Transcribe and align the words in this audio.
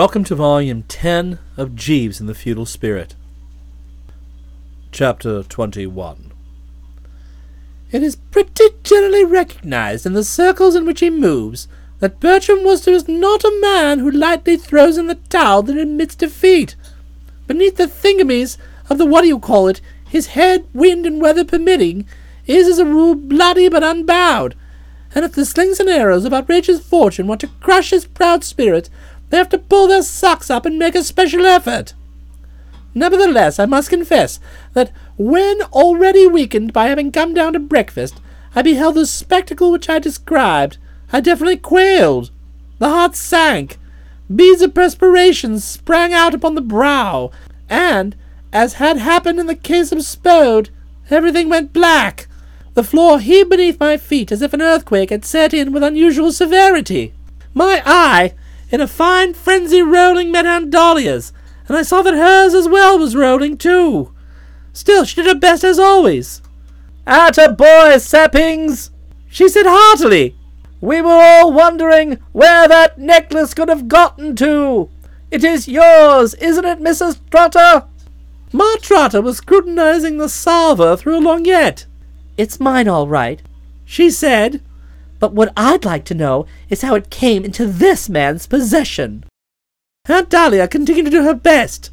Welcome 0.00 0.24
to 0.24 0.34
Volume 0.34 0.84
10 0.84 1.38
of 1.58 1.76
Jeeves 1.76 2.20
and 2.20 2.28
the 2.28 2.34
Feudal 2.34 2.64
Spirit. 2.64 3.14
Chapter 4.92 5.42
21 5.42 6.32
It 7.92 8.02
is 8.02 8.16
pretty 8.16 8.64
generally 8.82 9.26
recognized 9.26 10.06
in 10.06 10.14
the 10.14 10.24
circles 10.24 10.74
in 10.74 10.86
which 10.86 11.00
he 11.00 11.10
moves 11.10 11.68
that 11.98 12.18
Bertram 12.18 12.64
Wooster 12.64 12.92
is 12.92 13.08
not 13.08 13.44
a 13.44 13.58
man 13.60 13.98
who 13.98 14.10
lightly 14.10 14.56
throws 14.56 14.96
in 14.96 15.06
the 15.06 15.16
towel 15.16 15.62
that 15.64 15.76
admits 15.76 16.14
defeat. 16.14 16.76
Beneath 17.46 17.76
the 17.76 17.84
thingamies 17.84 18.56
of 18.88 18.96
the 18.96 19.04
what-do-you-call-it, 19.04 19.82
his 20.08 20.28
head, 20.28 20.66
wind, 20.72 21.04
and 21.04 21.20
weather 21.20 21.44
permitting, 21.44 22.08
is 22.46 22.66
as 22.66 22.78
a 22.78 22.86
rule 22.86 23.14
bloody 23.14 23.68
but 23.68 23.84
unbowed, 23.84 24.54
and 25.14 25.26
if 25.26 25.32
the 25.32 25.44
slings 25.44 25.78
and 25.78 25.90
arrows 25.90 26.24
of 26.24 26.32
outrageous 26.32 26.80
fortune 26.80 27.26
want 27.26 27.42
to 27.42 27.48
crush 27.60 27.90
his 27.90 28.06
proud 28.06 28.44
spirit, 28.44 28.88
they 29.30 29.38
have 29.38 29.48
to 29.48 29.58
pull 29.58 29.88
their 29.88 30.02
socks 30.02 30.50
up 30.50 30.66
and 30.66 30.78
make 30.78 30.94
a 30.94 31.02
special 31.02 31.46
effort. 31.46 31.94
Nevertheless, 32.94 33.58
I 33.58 33.66
must 33.66 33.90
confess 33.90 34.40
that 34.74 34.92
when 35.16 35.62
already 35.72 36.26
weakened 36.26 36.72
by 36.72 36.88
having 36.88 37.12
come 37.12 37.34
down 37.34 37.52
to 37.54 37.60
breakfast, 37.60 38.20
I 38.54 38.62
beheld 38.62 38.96
the 38.96 39.06
spectacle 39.06 39.70
which 39.70 39.88
I 39.88 40.00
described, 40.00 40.76
I 41.12 41.20
definitely 41.20 41.56
quailed. 41.56 42.30
The 42.78 42.88
heart 42.88 43.14
sank. 43.14 43.78
Beads 44.34 44.62
of 44.62 44.74
perspiration 44.74 45.58
sprang 45.60 46.12
out 46.12 46.34
upon 46.34 46.54
the 46.54 46.60
brow, 46.60 47.30
and, 47.68 48.16
as 48.52 48.74
had 48.74 48.96
happened 48.96 49.38
in 49.38 49.46
the 49.46 49.54
case 49.54 49.92
of 49.92 50.02
Spode, 50.02 50.70
everything 51.10 51.48
went 51.48 51.72
black. 51.72 52.28
The 52.74 52.84
floor 52.84 53.18
heaved 53.18 53.50
beneath 53.50 53.80
my 53.80 53.96
feet 53.96 54.30
as 54.30 54.42
if 54.42 54.52
an 54.52 54.62
earthquake 54.62 55.10
had 55.10 55.24
set 55.24 55.52
in 55.52 55.72
with 55.72 55.82
unusual 55.82 56.32
severity. 56.32 57.12
My 57.54 57.82
eye, 57.84 58.34
in 58.70 58.80
a 58.80 58.86
fine 58.86 59.34
frenzy 59.34 59.82
rolling 59.82 60.30
Madame 60.30 60.70
Dahlia's, 60.70 61.32
and 61.68 61.76
I 61.76 61.82
saw 61.82 62.02
that 62.02 62.14
hers 62.14 62.54
as 62.54 62.68
well 62.68 62.98
was 62.98 63.16
rolling 63.16 63.56
too. 63.56 64.12
Still, 64.72 65.04
she 65.04 65.16
did 65.16 65.26
her 65.26 65.38
best 65.38 65.64
as 65.64 65.78
always. 65.78 66.42
At 67.06 67.38
a 67.38 67.52
boy, 67.52 67.96
Seppings! 67.96 68.90
She 69.28 69.48
said 69.48 69.66
heartily, 69.66 70.36
We 70.80 71.00
were 71.00 71.10
all 71.10 71.52
wondering 71.52 72.18
where 72.32 72.68
that 72.68 72.98
necklace 72.98 73.54
could 73.54 73.68
have 73.68 73.88
gotten 73.88 74.36
to. 74.36 74.88
It 75.30 75.44
is 75.44 75.68
yours, 75.68 76.34
isn't 76.34 76.64
it, 76.64 76.80
Mrs. 76.80 77.20
Trotter? 77.30 77.86
Ma 78.52 78.76
Trotter 78.82 79.22
was 79.22 79.36
scrutinizing 79.36 80.18
the 80.18 80.28
salver 80.28 80.96
through 80.96 81.18
a 81.18 81.20
lorgnette. 81.20 81.86
It's 82.36 82.58
mine 82.58 82.88
all 82.88 83.06
right, 83.06 83.40
she 83.84 84.10
said. 84.10 84.60
But 85.20 85.32
what 85.32 85.52
I'd 85.56 85.84
like 85.84 86.04
to 86.06 86.14
know 86.14 86.46
is 86.68 86.82
how 86.82 86.96
it 86.96 87.10
came 87.10 87.44
into 87.44 87.66
this 87.66 88.08
man's 88.08 88.48
possession. 88.48 89.24
Aunt 90.06 90.28
Dahlia 90.28 90.66
continued 90.66 91.04
to 91.04 91.10
do 91.10 91.22
her 91.22 91.34
best. 91.34 91.90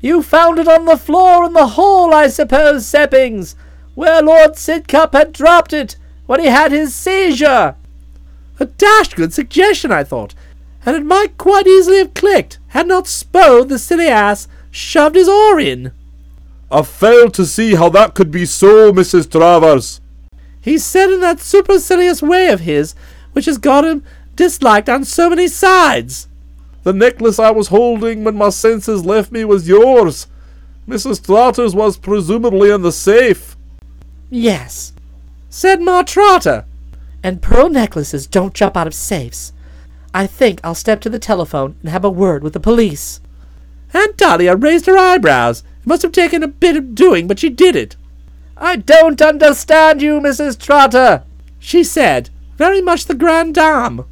You 0.00 0.22
found 0.22 0.58
it 0.58 0.66
on 0.66 0.86
the 0.86 0.96
floor 0.96 1.44
in 1.44 1.52
the 1.52 1.68
hall, 1.68 2.12
I 2.12 2.26
suppose, 2.26 2.84
Seppings, 2.84 3.54
where 3.94 4.20
Lord 4.20 4.54
Sidcup 4.54 5.12
had 5.12 5.32
dropped 5.32 5.72
it 5.72 5.96
when 6.26 6.40
he 6.40 6.46
had 6.46 6.72
his 6.72 6.92
seizure. 6.92 7.76
A 8.58 8.64
dashed 8.64 9.14
good 9.14 9.32
suggestion, 9.32 9.92
I 9.92 10.02
thought, 10.02 10.34
and 10.84 10.96
it 10.96 11.04
might 11.04 11.38
quite 11.38 11.68
easily 11.68 11.98
have 11.98 12.14
clicked 12.14 12.58
had 12.72 12.88
not 12.88 13.06
Spode, 13.06 13.68
the 13.68 13.78
silly 13.78 14.08
ass, 14.08 14.48
shoved 14.70 15.14
his 15.14 15.28
oar 15.28 15.60
in. 15.60 15.92
I 16.70 16.80
fail 16.82 17.30
to 17.30 17.44
see 17.44 17.74
how 17.74 17.90
that 17.90 18.14
could 18.14 18.30
be 18.30 18.46
so, 18.46 18.90
Mrs. 18.92 19.30
Travers. 19.30 20.00
He 20.62 20.78
said 20.78 21.10
in 21.10 21.20
that 21.20 21.40
supercilious 21.40 22.22
way 22.22 22.48
of 22.48 22.60
his, 22.60 22.94
which 23.32 23.46
has 23.46 23.58
got 23.58 23.84
him 23.84 24.04
disliked 24.36 24.88
on 24.88 25.04
so 25.04 25.28
many 25.28 25.48
sides. 25.48 26.28
The 26.84 26.92
necklace 26.92 27.38
I 27.38 27.50
was 27.50 27.68
holding 27.68 28.24
when 28.24 28.36
my 28.36 28.48
senses 28.48 29.04
left 29.04 29.32
me 29.32 29.44
was 29.44 29.68
yours. 29.68 30.28
Mrs. 30.88 31.24
Trotter's 31.24 31.74
was 31.74 31.96
presumably 31.96 32.70
in 32.70 32.82
the 32.82 32.92
safe. 32.92 33.56
Yes, 34.30 34.92
said 35.50 35.80
Ma 35.80 36.02
Trotter. 36.02 36.64
And 37.22 37.42
pearl 37.42 37.68
necklaces 37.68 38.26
don't 38.26 38.54
jump 38.54 38.76
out 38.76 38.86
of 38.86 38.94
safes. 38.94 39.52
I 40.14 40.26
think 40.26 40.60
I'll 40.64 40.74
step 40.74 41.00
to 41.02 41.10
the 41.10 41.18
telephone 41.18 41.76
and 41.80 41.90
have 41.90 42.04
a 42.04 42.10
word 42.10 42.42
with 42.42 42.52
the 42.52 42.60
police. 42.60 43.20
Aunt 43.94 44.16
Dahlia 44.16 44.56
raised 44.56 44.86
her 44.86 44.98
eyebrows. 44.98 45.62
It 45.80 45.86
must 45.86 46.02
have 46.02 46.12
taken 46.12 46.42
a 46.42 46.48
bit 46.48 46.76
of 46.76 46.94
doing, 46.94 47.26
but 47.26 47.38
she 47.38 47.48
did 47.48 47.76
it. 47.76 47.96
I 48.62 48.76
don't 48.76 49.20
understand 49.20 50.00
you, 50.00 50.20
Mrs. 50.20 50.56
Trotter, 50.56 51.24
she 51.58 51.82
said, 51.82 52.30
very 52.56 52.80
much 52.80 53.06
the 53.06 53.14
grande 53.16 53.56
dame. 53.56 54.04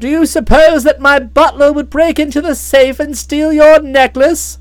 Do 0.00 0.08
you 0.08 0.26
suppose 0.26 0.82
that 0.82 1.00
my 1.00 1.20
butler 1.20 1.72
would 1.72 1.88
break 1.88 2.18
into 2.18 2.40
the 2.40 2.56
safe 2.56 2.98
and 2.98 3.16
steal 3.16 3.52
your 3.52 3.80
necklace? 3.80 4.58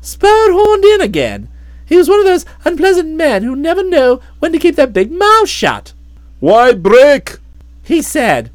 Spode 0.00 0.52
horned 0.52 0.84
in 0.84 1.00
again. 1.00 1.48
He 1.84 1.96
was 1.96 2.08
one 2.08 2.20
of 2.20 2.26
those 2.26 2.46
unpleasant 2.64 3.08
men 3.08 3.42
who 3.42 3.56
never 3.56 3.82
know 3.82 4.20
when 4.38 4.52
to 4.52 4.58
keep 4.60 4.76
their 4.76 4.86
big 4.86 5.10
mouths 5.10 5.50
shut. 5.50 5.92
Why 6.38 6.72
break? 6.72 7.38
he 7.82 8.00
said. 8.00 8.52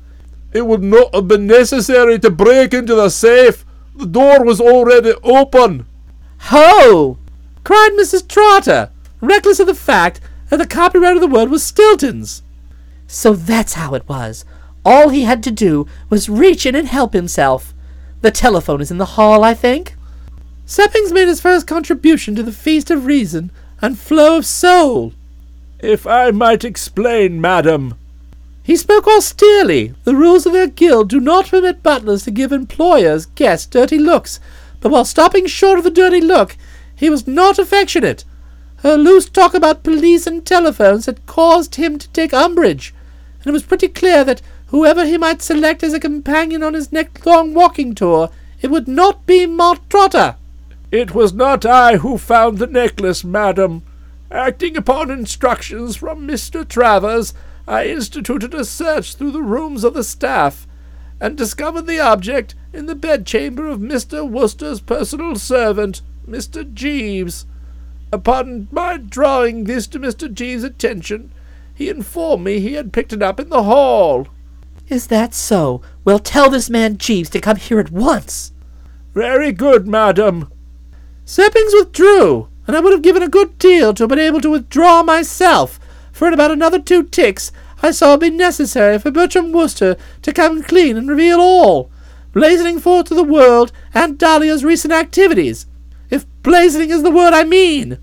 It 0.53 0.65
would 0.65 0.81
not 0.81 1.13
have 1.13 1.27
been 1.27 1.45
necessary 1.45 2.19
to 2.19 2.29
break 2.29 2.73
into 2.73 2.95
the 2.95 3.09
safe. 3.09 3.65
The 3.97 4.05
door 4.05 4.45
was 4.45 4.61
already 4.61 5.11
open. 5.23 5.85
Ho! 6.37 7.17
cried 7.65 7.97
Mrs. 7.99 8.25
Trotter, 8.25 8.91
reckless 9.21 9.59
of 9.59 9.67
the 9.67 9.75
fact 9.75 10.19
that 10.49 10.57
the 10.57 10.67
copyright 10.67 11.15
of 11.15 11.21
the 11.21 11.27
word 11.27 11.49
was 11.49 11.63
Stilton's. 11.63 12.43
So 13.07 13.33
that's 13.33 13.73
how 13.73 13.93
it 13.93 14.07
was. 14.07 14.45
All 14.83 15.09
he 15.09 15.23
had 15.23 15.41
to 15.43 15.51
do 15.51 15.87
was 16.09 16.29
reach 16.29 16.65
in 16.65 16.75
and 16.75 16.87
help 16.87 17.13
himself. 17.13 17.73
The 18.21 18.31
telephone 18.31 18.81
is 18.81 18.91
in 18.91 18.97
the 18.97 19.05
hall, 19.05 19.43
I 19.43 19.53
think. 19.53 19.95
Seppings 20.65 21.11
made 21.11 21.27
his 21.27 21.41
first 21.41 21.67
contribution 21.67 22.35
to 22.35 22.43
the 22.43 22.51
feast 22.51 22.89
of 22.89 23.05
reason 23.05 23.51
and 23.81 23.97
flow 23.97 24.37
of 24.37 24.45
soul. 24.45 25.13
If 25.79 26.07
I 26.07 26.31
might 26.31 26.63
explain, 26.63 27.39
madam. 27.39 27.95
He 28.63 28.75
spoke 28.75 29.05
austerely. 29.05 29.93
The 30.05 30.15
rules 30.15 30.47
of 30.47 30.53
their 30.53 30.67
guild 30.67 31.09
do 31.09 31.19
not 31.19 31.49
permit 31.49 31.83
butlers 31.83 32.23
to 32.23 32.31
give 32.31 32.51
employers, 32.51 33.27
guests, 33.27 33.67
dirty 33.67 33.99
looks, 33.99 34.39
but 34.79 34.91
while 34.91 35.05
stopping 35.05 35.45
short 35.45 35.77
of 35.77 35.83
the 35.83 35.91
dirty 35.91 36.21
look, 36.21 36.57
he 36.95 37.09
was 37.09 37.27
not 37.27 37.59
affectionate. 37.59 38.23
Her 38.85 38.97
loose 38.97 39.27
talk 39.27 39.55
about 39.55 39.81
police 39.81 40.27
and 40.27 40.45
telephones 40.45 41.07
had 41.07 41.25
caused 41.25 41.73
him 41.73 41.97
to 41.97 42.07
take 42.09 42.35
umbrage, 42.35 42.93
and 43.39 43.47
it 43.47 43.51
was 43.51 43.63
pretty 43.63 43.87
clear 43.87 44.23
that 44.23 44.43
whoever 44.67 45.07
he 45.07 45.17
might 45.17 45.41
select 45.41 45.81
as 45.81 45.91
a 45.91 45.99
companion 45.99 46.61
on 46.61 46.75
his 46.75 46.91
next-long 46.91 47.55
walking 47.55 47.95
tour, 47.95 48.29
it 48.61 48.69
would 48.69 48.87
not 48.87 49.25
be 49.25 49.47
Ma 49.47 49.73
Trotter. 49.89 50.35
It 50.91 51.15
was 51.15 51.33
not 51.33 51.65
I 51.65 51.97
who 51.97 52.19
found 52.19 52.59
the 52.59 52.67
necklace, 52.67 53.23
madam. 53.23 53.81
Acting 54.29 54.77
upon 54.77 55.09
instructions 55.09 55.95
from 55.95 56.27
Mr. 56.27 56.63
Travers, 56.63 57.33
I 57.67 57.87
instituted 57.87 58.53
a 58.53 58.63
search 58.63 59.15
through 59.15 59.31
the 59.31 59.41
rooms 59.41 59.83
of 59.83 59.95
the 59.95 60.03
staff, 60.03 60.67
and 61.19 61.35
discovered 61.35 61.87
the 61.87 61.99
object 61.99 62.53
in 62.71 62.85
the 62.85 62.93
bedchamber 62.93 63.65
of 63.67 63.79
Mr. 63.79 64.29
Wooster's 64.29 64.79
personal 64.79 65.37
servant, 65.37 66.03
Mr. 66.29 66.71
Jeeves. 66.71 67.47
Upon 68.15 68.69
my 68.71 68.95
drawing 68.95 69.65
this 69.65 69.87
to 69.87 69.99
Mr. 69.99 70.33
Jeeves' 70.33 70.63
attention, 70.63 71.33
he 71.73 71.89
informed 71.89 72.45
me 72.45 72.61
he 72.61 72.75
had 72.75 72.93
picked 72.93 73.11
it 73.11 73.21
up 73.21 73.41
in 73.41 73.49
the 73.49 73.63
hall. 73.63 74.29
Is 74.87 75.07
that 75.07 75.33
so? 75.33 75.81
Well, 76.05 76.19
tell 76.19 76.49
this 76.49 76.69
man 76.69 76.97
Jeeves 76.97 77.29
to 77.31 77.41
come 77.41 77.57
here 77.57 77.77
at 77.77 77.91
once. 77.91 78.53
Very 79.13 79.51
good, 79.51 79.85
madam. 79.85 80.49
Seppings 81.25 81.73
withdrew, 81.77 82.47
and 82.65 82.77
I 82.77 82.79
would 82.79 82.93
have 82.93 83.01
given 83.01 83.21
a 83.21 83.27
good 83.27 83.59
deal 83.59 83.93
to 83.93 84.03
have 84.03 84.09
been 84.09 84.17
able 84.17 84.39
to 84.39 84.49
withdraw 84.49 85.03
myself, 85.03 85.77
for 86.13 86.29
in 86.29 86.33
about 86.33 86.51
another 86.51 86.79
two 86.79 87.03
ticks 87.03 87.51
I 87.83 87.91
saw 87.91 88.13
it 88.13 88.21
be 88.21 88.29
necessary 88.29 88.97
for 88.97 89.11
Bertram 89.11 89.51
Wooster 89.51 89.97
to 90.21 90.31
come 90.31 90.63
clean 90.63 90.95
and 90.95 91.09
reveal 91.09 91.41
all, 91.41 91.91
blazoning 92.31 92.79
forth 92.79 93.07
to 93.07 93.13
the 93.13 93.25
world 93.25 93.73
Aunt 93.93 94.17
Dahlia's 94.17 94.63
recent 94.63 94.93
activities, 94.93 95.65
if 96.09 96.25
blazoning 96.43 96.91
is 96.91 97.03
the 97.03 97.11
word 97.11 97.33
I 97.33 97.43
mean. 97.43 97.97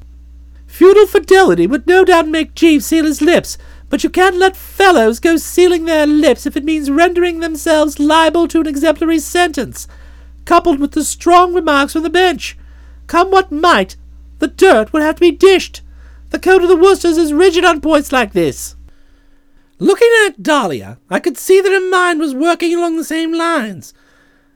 Feudal 0.72 1.06
fidelity 1.06 1.66
would 1.66 1.86
no 1.86 2.02
doubt 2.02 2.28
make 2.28 2.54
Jeeves 2.54 2.86
seal 2.86 3.04
his 3.04 3.20
lips, 3.20 3.58
but 3.90 4.02
you 4.02 4.08
can't 4.08 4.36
let 4.36 4.56
fellows 4.56 5.20
go 5.20 5.36
sealing 5.36 5.84
their 5.84 6.06
lips 6.06 6.46
if 6.46 6.56
it 6.56 6.64
means 6.64 6.90
rendering 6.90 7.40
themselves 7.40 8.00
liable 8.00 8.48
to 8.48 8.60
an 8.60 8.66
exemplary 8.66 9.18
sentence, 9.18 9.86
coupled 10.46 10.80
with 10.80 10.92
the 10.92 11.04
strong 11.04 11.52
remarks 11.52 11.92
from 11.92 12.04
the 12.04 12.08
bench. 12.08 12.56
Come 13.06 13.30
what 13.30 13.52
might, 13.52 13.96
the 14.38 14.48
dirt 14.48 14.94
would 14.94 15.02
have 15.02 15.16
to 15.16 15.20
be 15.20 15.30
dished. 15.30 15.82
The 16.30 16.38
code 16.38 16.62
of 16.62 16.70
the 16.70 16.76
Woosters 16.76 17.18
is 17.18 17.34
rigid 17.34 17.66
on 17.66 17.82
points 17.82 18.10
like 18.10 18.32
this. 18.32 18.74
Looking 19.78 20.08
at 20.24 20.42
Dahlia, 20.42 20.96
I 21.10 21.20
could 21.20 21.36
see 21.36 21.60
that 21.60 21.70
her 21.70 21.90
mind 21.90 22.18
was 22.18 22.34
working 22.34 22.74
along 22.74 22.96
the 22.96 23.04
same 23.04 23.34
lines, 23.34 23.92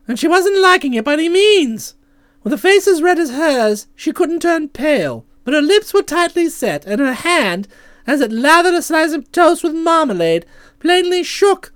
and 0.09 0.19
she 0.19 0.29
wasn't 0.29 0.63
liking 0.63 0.95
it 0.95 1.05
by 1.05 1.13
any 1.13 1.29
means. 1.29 1.95
With 2.43 2.55
a 2.55 2.59
face 2.59 2.89
as 2.89 3.03
red 3.03 3.19
as 3.19 3.33
hers, 3.33 3.87
she 3.95 4.15
couldn't 4.15 4.41
turn 4.41 4.71
pale, 4.71 5.27
but 5.47 5.55
her 5.55 5.63
lips 5.63 5.95
were 5.95 6.03
tightly 6.03 6.49
set, 6.49 6.85
and 6.87 7.01
her 7.01 7.13
hand, 7.13 7.69
as 8.05 8.21
it 8.21 8.33
lathered 8.33 8.75
a 8.75 8.83
slice 8.83 9.13
of 9.13 9.31
toast 9.31 9.63
with 9.63 9.73
marmalade, 9.73 10.45
plainly 10.81 11.23
shook. 11.23 11.73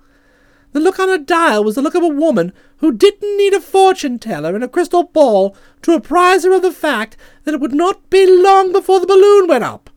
The 0.72 0.80
look 0.80 0.98
on 0.98 1.08
her 1.08 1.18
dial 1.18 1.62
was 1.62 1.76
the 1.76 1.82
look 1.82 1.94
of 1.94 2.02
a 2.02 2.08
woman 2.08 2.52
who 2.78 2.90
didn't 2.90 3.36
need 3.36 3.54
a 3.54 3.60
fortune 3.60 4.18
teller 4.18 4.56
and 4.56 4.64
a 4.64 4.68
crystal 4.68 5.04
ball 5.04 5.56
to 5.82 5.94
apprise 5.94 6.42
her 6.42 6.52
of 6.52 6.62
the 6.62 6.72
fact 6.72 7.16
that 7.44 7.54
it 7.54 7.60
would 7.60 7.72
not 7.72 8.10
be 8.10 8.26
long 8.26 8.72
before 8.72 8.98
the 8.98 9.06
balloon 9.06 9.46
went 9.46 9.62
up. 9.62 9.88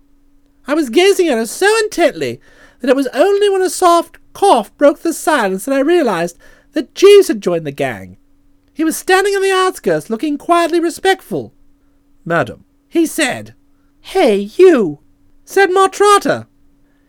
I 0.68 0.76
was 0.76 0.92
gazing 0.92 1.28
at 1.28 1.40
her 1.40 1.48
so 1.48 1.76
intently 1.80 2.40
that 2.82 2.92
it 2.92 2.96
was 2.96 3.08
only 3.08 3.50
when 3.50 3.64
a 3.64 3.72
soft 3.72 4.20
cough 4.34 4.78
broke 4.78 5.00
the 5.00 5.14
silence 5.14 5.66
that 5.66 5.74
I 5.74 5.80
realized 5.80 6.38
that 6.74 6.94
Jeeves 6.94 7.28
had 7.28 7.42
joined 7.42 7.66
the 7.66 7.72
gang. 7.72 8.18
He 8.72 8.84
was 8.84 8.96
standing 8.96 9.34
on 9.34 9.42
the 9.42 9.52
outskirts, 9.52 10.12
looking 10.12 10.38
quietly 10.38 10.80
respectful. 10.80 11.56
Madam, 12.24 12.66
He 12.88 13.08
said, 13.08 13.56
Hey, 14.08 14.36
you! 14.58 15.00
said 15.46 15.72
Ma 15.72 15.88
Trotter. 15.88 16.48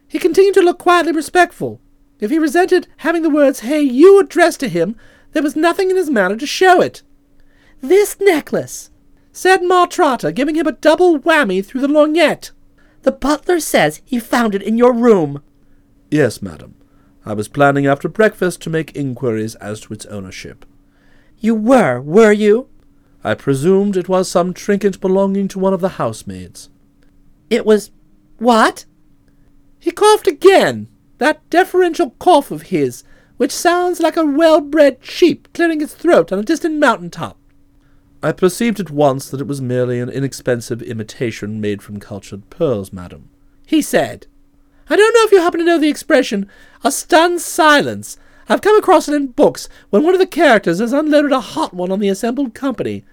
He 0.08 0.18
continued 0.18 0.54
to 0.54 0.62
look 0.62 0.78
quietly 0.78 1.12
respectful. 1.12 1.80
If 2.20 2.30
he 2.30 2.38
resented 2.38 2.86
having 2.98 3.22
the 3.22 3.28
words 3.28 3.60
hey 3.60 3.82
you 3.82 4.20
addressed 4.20 4.60
to 4.60 4.68
him, 4.68 4.96
there 5.32 5.42
was 5.42 5.56
nothing 5.56 5.90
in 5.90 5.96
his 5.96 6.08
manner 6.08 6.36
to 6.36 6.46
show 6.46 6.80
it. 6.80 7.02
This 7.80 8.16
necklace! 8.20 8.90
Said 9.32 9.62
Ma 9.64 9.86
Trotter, 9.86 10.30
giving 10.30 10.54
him 10.54 10.68
a 10.68 10.72
double 10.72 11.18
whammy 11.18 11.66
through 11.66 11.80
the 11.80 11.88
lorgnette. 11.88 12.52
The 13.02 13.12
butler 13.12 13.60
says 13.60 14.00
he 14.04 14.20
found 14.20 14.54
it 14.54 14.62
in 14.62 14.78
your 14.78 14.94
room. 14.94 15.42
Yes, 16.10 16.40
madam. 16.40 16.76
I 17.26 17.34
was 17.34 17.48
planning 17.48 17.86
after 17.86 18.08
breakfast 18.08 18.62
to 18.62 18.70
make 18.70 18.96
inquiries 18.96 19.56
as 19.56 19.80
to 19.80 19.92
its 19.92 20.06
ownership. 20.06 20.64
You 21.38 21.56
were, 21.56 22.00
were 22.00 22.32
you? 22.32 22.68
I 23.24 23.34
presumed 23.34 23.96
it 23.96 24.08
was 24.08 24.30
some 24.30 24.54
trinket 24.54 25.00
belonging 25.00 25.48
to 25.48 25.58
one 25.58 25.74
of 25.74 25.80
the 25.80 26.00
housemaids. 26.00 26.70
It 27.54 27.64
was. 27.64 27.92
What? 28.38 28.84
He 29.78 29.92
coughed 29.92 30.26
again, 30.26 30.88
that 31.18 31.48
deferential 31.50 32.10
cough 32.18 32.50
of 32.50 32.62
his, 32.62 33.04
which 33.36 33.52
sounds 33.52 34.00
like 34.00 34.16
a 34.16 34.26
well-bred 34.26 34.98
sheep 35.00 35.46
clearing 35.54 35.80
its 35.80 35.94
throat 35.94 36.32
on 36.32 36.40
a 36.40 36.42
distant 36.42 36.80
mountain 36.80 37.10
top. 37.10 37.38
I 38.24 38.32
perceived 38.32 38.80
at 38.80 38.90
once 38.90 39.30
that 39.30 39.40
it 39.40 39.46
was 39.46 39.60
merely 39.60 40.00
an 40.00 40.08
inexpensive 40.08 40.82
imitation 40.82 41.60
made 41.60 41.80
from 41.80 42.00
cultured 42.00 42.50
pearls, 42.50 42.92
madam. 42.92 43.30
He 43.64 43.80
said, 43.82 44.26
I 44.90 44.96
don't 44.96 45.14
know 45.14 45.22
if 45.22 45.30
you 45.30 45.40
happen 45.40 45.60
to 45.60 45.66
know 45.66 45.78
the 45.78 45.88
expression, 45.88 46.50
a 46.82 46.90
stunned 46.90 47.40
silence. 47.40 48.16
I've 48.48 48.62
come 48.62 48.76
across 48.76 49.08
it 49.08 49.14
in 49.14 49.28
books 49.28 49.68
when 49.90 50.02
one 50.02 50.14
of 50.14 50.20
the 50.20 50.26
characters 50.26 50.80
has 50.80 50.92
unloaded 50.92 51.30
a 51.30 51.40
hot 51.40 51.72
one 51.72 51.92
on 51.92 52.00
the 52.00 52.08
assembled 52.08 52.52
company, 52.52 53.04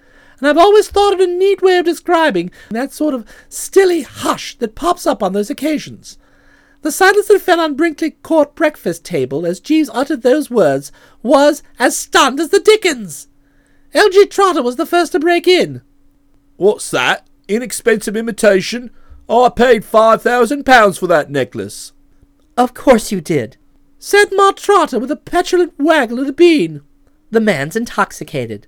and 0.42 0.50
I've 0.50 0.58
always 0.58 0.90
thought 0.90 1.14
it 1.14 1.22
a 1.22 1.28
neat 1.28 1.62
way 1.62 1.78
of 1.78 1.86
describing 1.86 2.52
that 2.72 2.92
sort 2.92 3.14
of 3.14 3.26
stilly 3.48 4.02
hush 4.02 4.58
that 4.58 4.76
pops 4.76 5.06
up 5.06 5.22
on 5.22 5.34
those 5.34 5.52
occasions. 5.52 6.18
The 6.82 6.92
silence 6.92 7.28
that 7.28 7.42
fell 7.42 7.60
on 7.60 7.76
Brinkley 7.76 8.12
Court 8.12 8.56
breakfast 8.56 9.06
table 9.06 9.46
as 9.46 9.60
Jeeves 9.60 9.92
uttered 9.94 10.24
those 10.24 10.50
words 10.50 10.92
was 11.22 11.62
as 11.78 11.96
stunned 11.96 12.40
as 12.40 12.50
the 12.50 12.60
dickens. 12.60 13.28
L.G. 13.94 14.26
Trotter 14.28 14.64
was 14.64 14.78
the 14.78 14.86
first 14.88 15.12
to 15.12 15.20
break 15.20 15.48
in. 15.48 15.84
What's 16.58 16.90
that? 16.90 17.28
Inexpensive 17.48 18.16
imitation? 18.18 18.90
Oh, 19.30 19.46
I 19.46 19.50
paid 19.50 19.86
five 19.86 20.24
thousand 20.24 20.66
pounds 20.66 20.98
for 20.98 21.08
that 21.08 21.30
necklace. 21.30 21.94
Of 22.58 22.74
course 22.74 23.12
you 23.12 23.22
did. 23.22 23.58
Said 24.00 24.30
Ma 24.32 24.52
Trotter 24.52 24.98
with 24.98 25.12
a 25.12 25.16
petulant 25.16 25.74
waggle 25.78 26.20
of 26.20 26.26
the 26.26 26.34
bean. 26.34 26.82
The 27.30 27.40
man's 27.40 27.76
intoxicated. 27.76 28.66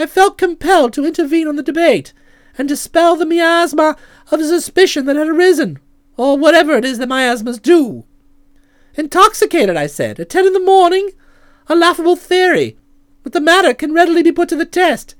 I 0.00 0.06
felt 0.06 0.38
compelled 0.38 0.94
to 0.94 1.04
intervene 1.04 1.46
on 1.46 1.56
the 1.56 1.62
debate 1.62 2.14
and 2.56 2.66
dispel 2.66 3.16
the 3.16 3.26
miasma 3.26 3.96
of 4.30 4.40
suspicion 4.40 5.04
that 5.04 5.16
had 5.16 5.28
arisen, 5.28 5.78
or 6.16 6.38
whatever 6.38 6.72
it 6.72 6.86
is 6.86 6.98
that 6.98 7.08
miasmas 7.08 7.58
do. 7.58 8.04
Intoxicated, 8.94 9.76
I 9.76 9.86
said, 9.86 10.18
at 10.18 10.30
ten 10.30 10.46
in 10.46 10.52
the 10.54 10.60
morning? 10.60 11.10
A 11.68 11.76
laughable 11.76 12.16
theory, 12.16 12.78
but 13.22 13.32
the 13.32 13.40
matter 13.40 13.74
can 13.74 13.92
readily 13.92 14.22
be 14.22 14.32
put 14.32 14.48
to 14.48 14.56
the 14.56 14.64
test. 14.64 15.14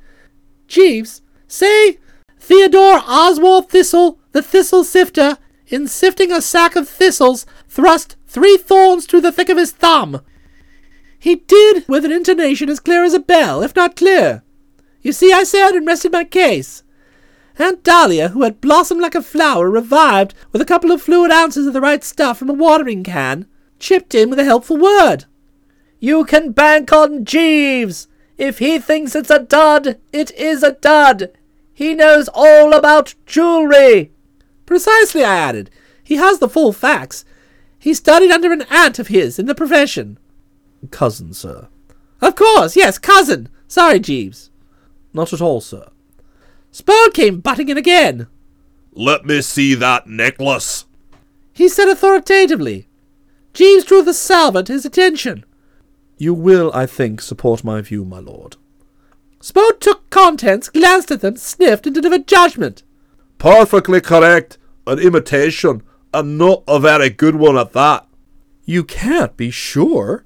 Jeeves, 0.66 1.20
say 1.46 1.98
Theodore 2.38 3.02
Oswald 3.06 3.68
Thistle, 3.68 4.18
the 4.32 4.42
thistle 4.42 4.82
sifter, 4.82 5.36
in 5.66 5.88
sifting 5.88 6.32
a 6.32 6.40
sack 6.40 6.74
of 6.74 6.88
thistles, 6.88 7.44
thrust 7.68 8.16
three 8.26 8.56
thorns 8.56 9.06
through 9.06 9.20
the 9.20 9.32
thick 9.32 9.50
of 9.50 9.58
his 9.58 9.72
thumb. 9.72 10.22
He 11.18 11.36
did 11.36 11.86
with 11.86 12.06
an 12.06 12.12
intonation 12.12 12.70
as 12.70 12.80
clear 12.80 13.04
as 13.04 13.12
a 13.12 13.20
bell, 13.20 13.62
if 13.62 13.76
not 13.76 13.94
clear. 13.94 14.42
You 15.02 15.12
see, 15.12 15.32
I 15.32 15.44
said, 15.44 15.72
and 15.72 15.86
rested 15.86 16.12
my 16.12 16.24
case. 16.24 16.82
Aunt 17.58 17.82
Dahlia, 17.82 18.28
who 18.28 18.42
had 18.42 18.60
blossomed 18.60 19.00
like 19.00 19.14
a 19.14 19.22
flower, 19.22 19.70
revived 19.70 20.34
with 20.52 20.62
a 20.62 20.66
couple 20.66 20.90
of 20.90 21.02
fluid 21.02 21.30
ounces 21.30 21.66
of 21.66 21.72
the 21.72 21.80
right 21.80 22.02
stuff 22.02 22.38
from 22.38 22.48
a 22.48 22.54
watering 22.54 23.04
can, 23.04 23.46
chipped 23.78 24.14
in 24.14 24.30
with 24.30 24.38
a 24.38 24.44
helpful 24.44 24.76
word. 24.76 25.26
You 25.98 26.24
can 26.24 26.52
bank 26.52 26.92
on 26.92 27.24
Jeeves. 27.24 28.08
If 28.38 28.58
he 28.58 28.78
thinks 28.78 29.14
it's 29.14 29.30
a 29.30 29.40
dud, 29.40 29.98
it 30.12 30.30
is 30.32 30.62
a 30.62 30.72
dud. 30.72 31.30
He 31.74 31.94
knows 31.94 32.28
all 32.32 32.72
about 32.72 33.14
jewelry. 33.26 34.12
Precisely, 34.64 35.24
I 35.24 35.34
added. 35.34 35.70
He 36.02 36.16
has 36.16 36.38
the 36.38 36.48
full 36.48 36.72
facts. 36.72 37.24
He 37.78 37.92
studied 37.94 38.30
under 38.30 38.52
an 38.52 38.64
aunt 38.70 38.98
of 38.98 39.08
his 39.08 39.38
in 39.38 39.46
the 39.46 39.54
profession. 39.54 40.18
Cousin, 40.90 41.34
sir. 41.34 41.68
Of 42.20 42.34
course, 42.34 42.76
yes, 42.76 42.98
cousin. 42.98 43.48
Sorry, 43.68 44.00
Jeeves. 44.00 44.49
Not 45.12 45.32
at 45.32 45.40
all, 45.40 45.60
sir. 45.60 45.88
Spode 46.70 47.14
came 47.14 47.40
butting 47.40 47.68
in 47.68 47.76
again. 47.76 48.28
Let 48.92 49.24
me 49.24 49.42
see 49.42 49.74
that 49.74 50.06
necklace. 50.06 50.84
He 51.52 51.68
said 51.68 51.88
authoritatively. 51.88 52.88
Jeeves 53.52 53.84
drew 53.84 54.02
the 54.02 54.14
salver 54.14 54.62
to 54.62 54.72
his 54.72 54.84
attention. 54.84 55.44
You 56.16 56.34
will, 56.34 56.70
I 56.74 56.86
think, 56.86 57.20
support 57.20 57.64
my 57.64 57.80
view, 57.80 58.04
my 58.04 58.18
lord. 58.18 58.56
Spode 59.40 59.80
took 59.80 60.10
contents, 60.10 60.68
glanced 60.68 61.10
at 61.10 61.22
them, 61.22 61.36
sniffed, 61.36 61.86
and 61.86 61.94
delivered 61.94 62.28
judgment. 62.28 62.82
Perfectly 63.38 64.00
correct. 64.00 64.58
An 64.86 64.98
imitation, 64.98 65.82
and 66.12 66.36
not 66.36 66.62
a 66.68 66.78
very 66.78 67.10
good 67.10 67.36
one 67.36 67.56
at 67.56 67.72
that. 67.72 68.06
You 68.64 68.84
can't 68.84 69.36
be 69.36 69.50
sure. 69.50 70.24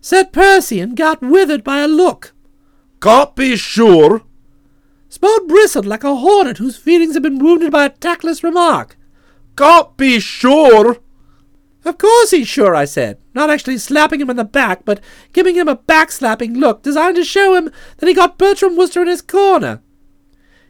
Said 0.00 0.32
Percy, 0.32 0.80
and 0.80 0.96
got 0.96 1.20
withered 1.20 1.64
by 1.64 1.80
a 1.80 1.88
look. 1.88 2.31
Can't 3.02 3.34
be 3.34 3.56
sure. 3.56 4.22
Spode 5.08 5.48
bristled 5.48 5.86
like 5.86 6.04
a 6.04 6.14
hornet 6.14 6.58
whose 6.58 6.76
feelings 6.76 7.14
have 7.14 7.24
been 7.24 7.40
wounded 7.40 7.72
by 7.72 7.84
a 7.84 7.90
tactless 7.90 8.44
remark. 8.44 8.96
Can't 9.56 9.96
be 9.96 10.20
sure. 10.20 10.98
Of 11.84 11.98
course 11.98 12.30
he's 12.30 12.46
sure, 12.46 12.76
I 12.76 12.84
said, 12.84 13.18
not 13.34 13.50
actually 13.50 13.78
slapping 13.78 14.20
him 14.20 14.30
in 14.30 14.36
the 14.36 14.44
back, 14.44 14.84
but 14.84 15.00
giving 15.32 15.56
him 15.56 15.66
a 15.66 15.74
backslapping 15.74 16.56
look 16.56 16.84
designed 16.84 17.16
to 17.16 17.24
show 17.24 17.56
him 17.56 17.72
that 17.98 18.06
he 18.06 18.14
got 18.14 18.38
Bertram 18.38 18.76
Wooster 18.76 19.02
in 19.02 19.08
his 19.08 19.20
corner. 19.20 19.82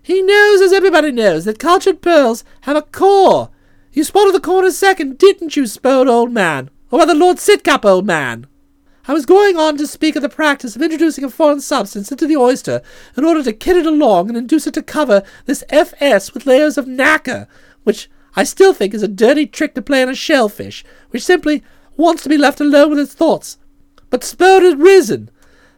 He 0.02 0.22
knows, 0.22 0.62
as 0.62 0.72
everybody 0.72 1.12
knows, 1.12 1.44
that 1.44 1.58
cultured 1.58 2.00
pearls 2.00 2.44
have 2.62 2.76
a 2.76 2.82
core. 2.82 3.50
You 3.92 4.04
spotted 4.04 4.34
the 4.34 4.40
corner 4.40 4.70
second, 4.70 5.18
didn't 5.18 5.54
you, 5.54 5.66
Spode, 5.66 6.08
old 6.08 6.32
man? 6.32 6.70
Or 6.90 7.00
rather, 7.00 7.14
Lord 7.14 7.36
Sidcup, 7.36 7.84
old 7.84 8.06
man? 8.06 8.46
I 9.09 9.12
was 9.12 9.26
going 9.26 9.56
on 9.56 9.76
to 9.78 9.87
speak 9.87 10.14
of 10.14 10.23
the 10.23 10.28
practice 10.28 10.76
of 10.76 10.82
introducing 10.82 11.25
a 11.25 11.30
foreign 11.30 11.61
substance 11.61 12.12
into 12.12 12.26
the 12.26 12.37
oyster 12.37 12.82
in 13.16 13.25
order 13.25 13.42
to 13.42 13.52
kid 13.52 13.76
it 13.76 13.87
along 13.87 14.28
and 14.28 14.37
induce 14.37 14.68
it 14.68 14.75
to 14.75 14.82
cover 14.82 15.25
this 15.47 15.64
FS 15.71 16.32
with 16.32 16.47
layers 16.47 16.78
of 16.78 16.87
nacre, 16.87 17.49
which 17.82 18.09
I 18.37 18.44
still 18.44 18.73
think 18.73 18.94
is 18.94 19.02
a 19.02 19.09
dirty 19.09 19.47
trick 19.47 19.75
to 19.75 19.82
play 19.82 20.02
on 20.02 20.09
a 20.09 20.14
shellfish, 20.14 20.85
which 21.11 21.25
simply 21.25 21.64
wants 21.97 22.23
to 22.23 22.28
be 22.28 22.38
left 22.38 22.61
alone 22.61 22.90
with 22.90 23.00
its 23.00 23.12
thoughts. 23.12 23.59
But 24.09 24.23
Spode 24.23 24.62
had 24.62 24.80
risen. 24.80 25.30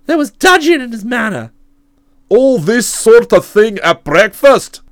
There 0.05 0.19
was 0.19 0.31
dudgeon 0.31 0.83
in 0.83 0.93
his 0.93 1.05
manner. 1.05 1.53
All 2.29 2.59
this 2.59 2.87
sort 2.87 3.33
of 3.33 3.47
thing 3.47 3.79
at 3.79 4.05
breakfast. 4.05 4.83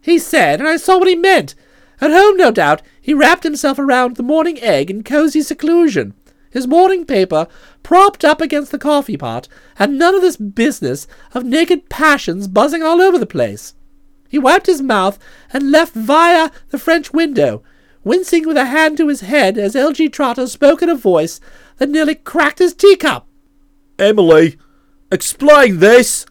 He 0.00 0.18
said, 0.18 0.58
and 0.58 0.68
I 0.68 0.78
saw 0.78 0.98
what 0.98 1.08
he 1.08 1.14
meant. 1.14 1.54
At 2.00 2.10
home, 2.10 2.36
no 2.36 2.50
doubt, 2.50 2.80
he 3.00 3.12
wrapped 3.12 3.44
himself 3.44 3.78
around 3.78 4.16
the 4.16 4.22
morning 4.22 4.58
egg 4.60 4.90
in 4.90 5.04
cosy 5.04 5.42
seclusion, 5.42 6.14
his 6.54 6.68
morning 6.68 7.04
paper 7.04 7.48
propped 7.82 8.24
up 8.24 8.40
against 8.40 8.70
the 8.70 8.78
coffee 8.78 9.16
pot, 9.16 9.48
and 9.76 9.98
none 9.98 10.14
of 10.14 10.22
this 10.22 10.36
business 10.36 11.08
of 11.34 11.44
naked 11.44 11.88
passions 11.88 12.46
buzzing 12.46 12.80
all 12.80 13.02
over 13.02 13.18
the 13.18 13.26
place. 13.26 13.74
He 14.28 14.38
wiped 14.38 14.66
his 14.66 14.80
mouth 14.80 15.18
and 15.52 15.72
left 15.72 15.94
via 15.94 16.52
the 16.70 16.78
French 16.78 17.12
window, 17.12 17.64
wincing 18.04 18.46
with 18.46 18.56
a 18.56 18.66
hand 18.66 18.96
to 18.98 19.08
his 19.08 19.22
head 19.22 19.58
as 19.58 19.74
L.G. 19.74 20.10
Trotter 20.10 20.46
spoke 20.46 20.80
in 20.80 20.88
a 20.88 20.94
voice 20.94 21.40
that 21.78 21.90
nearly 21.90 22.14
cracked 22.14 22.60
his 22.60 22.72
teacup. 22.72 23.26
Emily, 23.98 24.56
explain 25.10 25.80
this. 25.80 26.24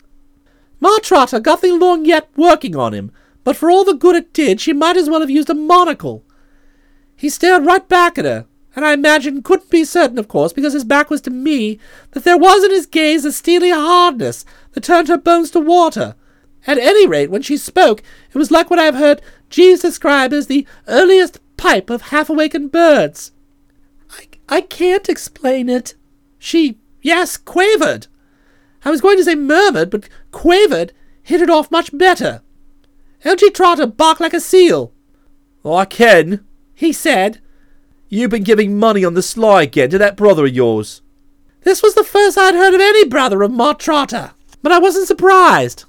Ma 0.79 0.99
Trotter 1.01 1.41
got 1.41 1.59
the 1.59 1.67
lorgnette 1.67 2.27
working 2.37 2.77
on 2.77 2.93
him, 2.93 3.11
but 3.43 3.57
for 3.57 3.69
all 3.69 3.83
the 3.83 3.93
good 3.93 4.15
it 4.15 4.31
did, 4.31 4.61
she 4.61 4.71
might 4.71 4.95
as 4.95 5.09
well 5.09 5.19
have 5.19 5.29
used 5.29 5.49
a 5.49 5.53
monocle. 5.53 6.23
He 7.17 7.27
stared 7.27 7.65
right 7.65 7.85
back 7.89 8.17
at 8.17 8.23
her, 8.23 8.45
and 8.75 8.85
I 8.85 8.93
imagine 8.93 9.43
couldn't 9.43 9.69
be 9.69 9.85
certain, 9.85 10.17
of 10.17 10.27
course, 10.27 10.53
because 10.53 10.73
his 10.73 10.83
back 10.83 11.09
was 11.09 11.21
to 11.21 11.29
me, 11.29 11.79
that 12.11 12.23
there 12.23 12.37
was 12.37 12.63
in 12.63 12.71
his 12.71 12.85
gaze 12.85 13.25
a 13.25 13.31
steely 13.31 13.69
hardness 13.69 14.45
that 14.71 14.83
turned 14.83 15.07
her 15.07 15.17
bones 15.17 15.51
to 15.51 15.59
water. 15.59 16.15
At 16.65 16.77
any 16.77 17.05
rate, 17.05 17.29
when 17.29 17.41
she 17.41 17.57
spoke, 17.57 18.01
it 18.33 18.37
was 18.37 18.51
like 18.51 18.69
what 18.69 18.79
I 18.79 18.85
have 18.85 18.95
heard 18.95 19.21
Jeeves 19.49 19.81
describe 19.81 20.33
as 20.33 20.47
the 20.47 20.65
earliest 20.87 21.39
pipe 21.57 21.89
of 21.89 22.03
half-awakened 22.03 22.71
birds. 22.71 23.31
I, 24.09 24.27
I 24.49 24.61
can't 24.61 25.09
explain 25.09 25.69
it, 25.69 25.95
She, 26.39 26.79
yes, 27.01 27.37
quavered. 27.37 28.07
I 28.85 28.89
was 28.89 29.01
going 29.01 29.17
to 29.17 29.23
say 29.23 29.35
murmured, 29.35 29.89
but 29.89 30.09
quavered 30.31 30.93
hit 31.21 31.41
it 31.41 31.49
off 31.49 31.71
much 31.71 31.95
better. 31.97 32.41
L.G. 33.23 33.51
Trotter 33.51 33.87
barked 33.87 34.19
like 34.19 34.33
a 34.33 34.41
seal. 34.41 34.91
Oh, 35.63 35.75
I 35.75 35.85
can. 35.85 36.45
He 36.73 36.91
said, 36.91 37.39
You've 38.13 38.29
been 38.29 38.43
giving 38.43 38.77
money 38.77 39.03
on 39.03 39.15
the 39.15 39.24
sly 39.24 39.63
again 39.63 39.89
to 39.89 39.98
that 39.98 40.15
brother 40.15 40.46
of 40.46 40.53
yours. 40.53 41.01
This 41.63 41.82
was 41.82 41.96
the 41.96 42.03
first 42.03 42.38
I'd 42.38 42.53
heard 42.53 42.75
of 42.75 42.79
any 42.79 43.05
brother 43.05 43.41
of 43.41 43.50
Ma 43.50 43.74
Trotter, 43.74 44.34
but 44.62 44.72
I 44.72 44.77
wasn't 44.77 45.08
surprised. 45.08 45.86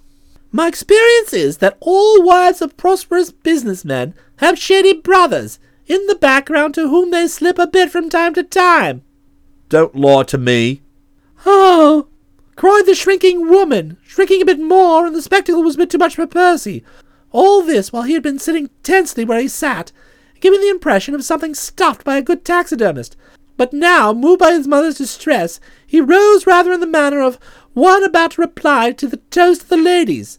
My 0.50 0.66
experience 0.66 1.34
is 1.34 1.58
that 1.58 1.76
all 1.80 2.24
wives 2.24 2.62
of 2.62 2.78
prosperous 2.78 3.30
businessmen 3.30 4.14
have 4.36 4.58
shady 4.58 4.94
brothers 4.94 5.58
in 5.86 6.06
the 6.06 6.14
background 6.14 6.72
to 6.76 6.88
whom 6.88 7.10
they 7.10 7.28
slip 7.28 7.58
a 7.58 7.66
bit 7.66 7.90
from 7.90 8.08
time 8.08 8.32
to 8.34 8.42
time. 8.42 9.02
Don't 9.68 9.94
lie 9.94 10.22
to 10.22 10.38
me. 10.38 10.80
Oh, 11.44 12.08
cried 12.56 12.84
the 12.86 12.94
shrinking 12.94 13.50
woman, 13.50 13.98
shrinking 14.02 14.40
a 14.40 14.46
bit 14.46 14.60
more, 14.60 15.04
and 15.04 15.14
the 15.14 15.20
spectacle 15.20 15.62
was 15.62 15.74
a 15.74 15.78
bit 15.78 15.90
too 15.90 15.98
much 15.98 16.14
for 16.14 16.26
Percy. 16.26 16.82
All 17.32 17.62
this 17.62 17.92
while 17.92 18.04
he 18.04 18.14
had 18.14 18.22
been 18.22 18.38
sitting 18.38 18.70
tensely 18.82 19.26
where 19.26 19.40
he 19.40 19.46
sat, 19.48 19.92
giving 20.44 20.60
the 20.60 20.68
impression 20.68 21.14
of 21.14 21.24
something 21.24 21.54
stuffed 21.54 22.04
by 22.04 22.18
a 22.18 22.22
good 22.22 22.44
taxidermist. 22.44 23.16
But 23.56 23.72
now, 23.72 24.12
moved 24.12 24.40
by 24.40 24.52
his 24.52 24.68
mother's 24.68 24.98
distress, 24.98 25.58
he 25.86 26.02
rose 26.02 26.46
rather 26.46 26.70
in 26.70 26.80
the 26.80 26.86
manner 26.86 27.22
of 27.22 27.38
one 27.72 28.04
about 28.04 28.32
to 28.32 28.42
reply 28.42 28.92
to 28.92 29.06
the 29.06 29.16
toast 29.30 29.62
of 29.62 29.68
the 29.70 29.78
ladies. 29.78 30.38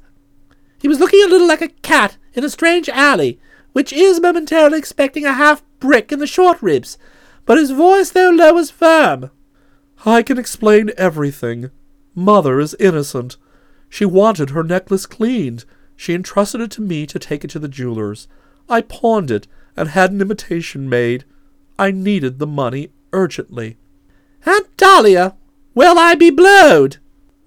He 0.79 0.87
was 0.87 0.99
looking 0.99 1.23
a 1.23 1.27
little 1.27 1.47
like 1.47 1.63
a 1.63 1.69
cat 1.69 2.17
in 2.35 2.43
a 2.43 2.51
strange 2.51 2.87
alley, 2.87 3.39
which 3.73 3.91
is 3.91 4.21
momentarily 4.21 4.77
expecting 4.77 5.25
a 5.25 5.33
half 5.33 5.63
brick 5.79 6.11
in 6.11 6.19
the 6.19 6.27
short 6.27 6.61
ribs, 6.61 6.99
but 7.47 7.57
his 7.57 7.71
voice, 7.71 8.11
though 8.11 8.29
low, 8.29 8.53
was 8.53 8.69
firm. 8.69 9.31
I 10.05 10.21
can 10.21 10.37
explain 10.37 10.91
everything. 10.97 11.71
Mother 12.13 12.59
is 12.59 12.75
innocent. 12.79 13.37
She 13.89 14.05
wanted 14.05 14.51
her 14.51 14.63
necklace 14.63 15.07
cleaned. 15.07 15.65
She 15.95 16.13
entrusted 16.13 16.61
it 16.61 16.69
to 16.73 16.81
me 16.83 17.07
to 17.07 17.17
take 17.17 17.43
it 17.43 17.49
to 17.49 17.59
the 17.59 17.67
jeweler's. 17.67 18.27
I 18.69 18.81
pawned 18.81 19.31
it 19.31 19.47
and 19.75 19.89
had 19.89 20.11
an 20.11 20.21
imitation 20.21 20.89
made. 20.89 21.25
I 21.77 21.91
needed 21.91 22.39
the 22.39 22.47
money 22.47 22.91
urgently. 23.13 23.77
Aunt 24.45 24.75
Dahlia, 24.77 25.35
will 25.73 25.97
I 25.97 26.15
be 26.15 26.29
blowed? 26.29 26.97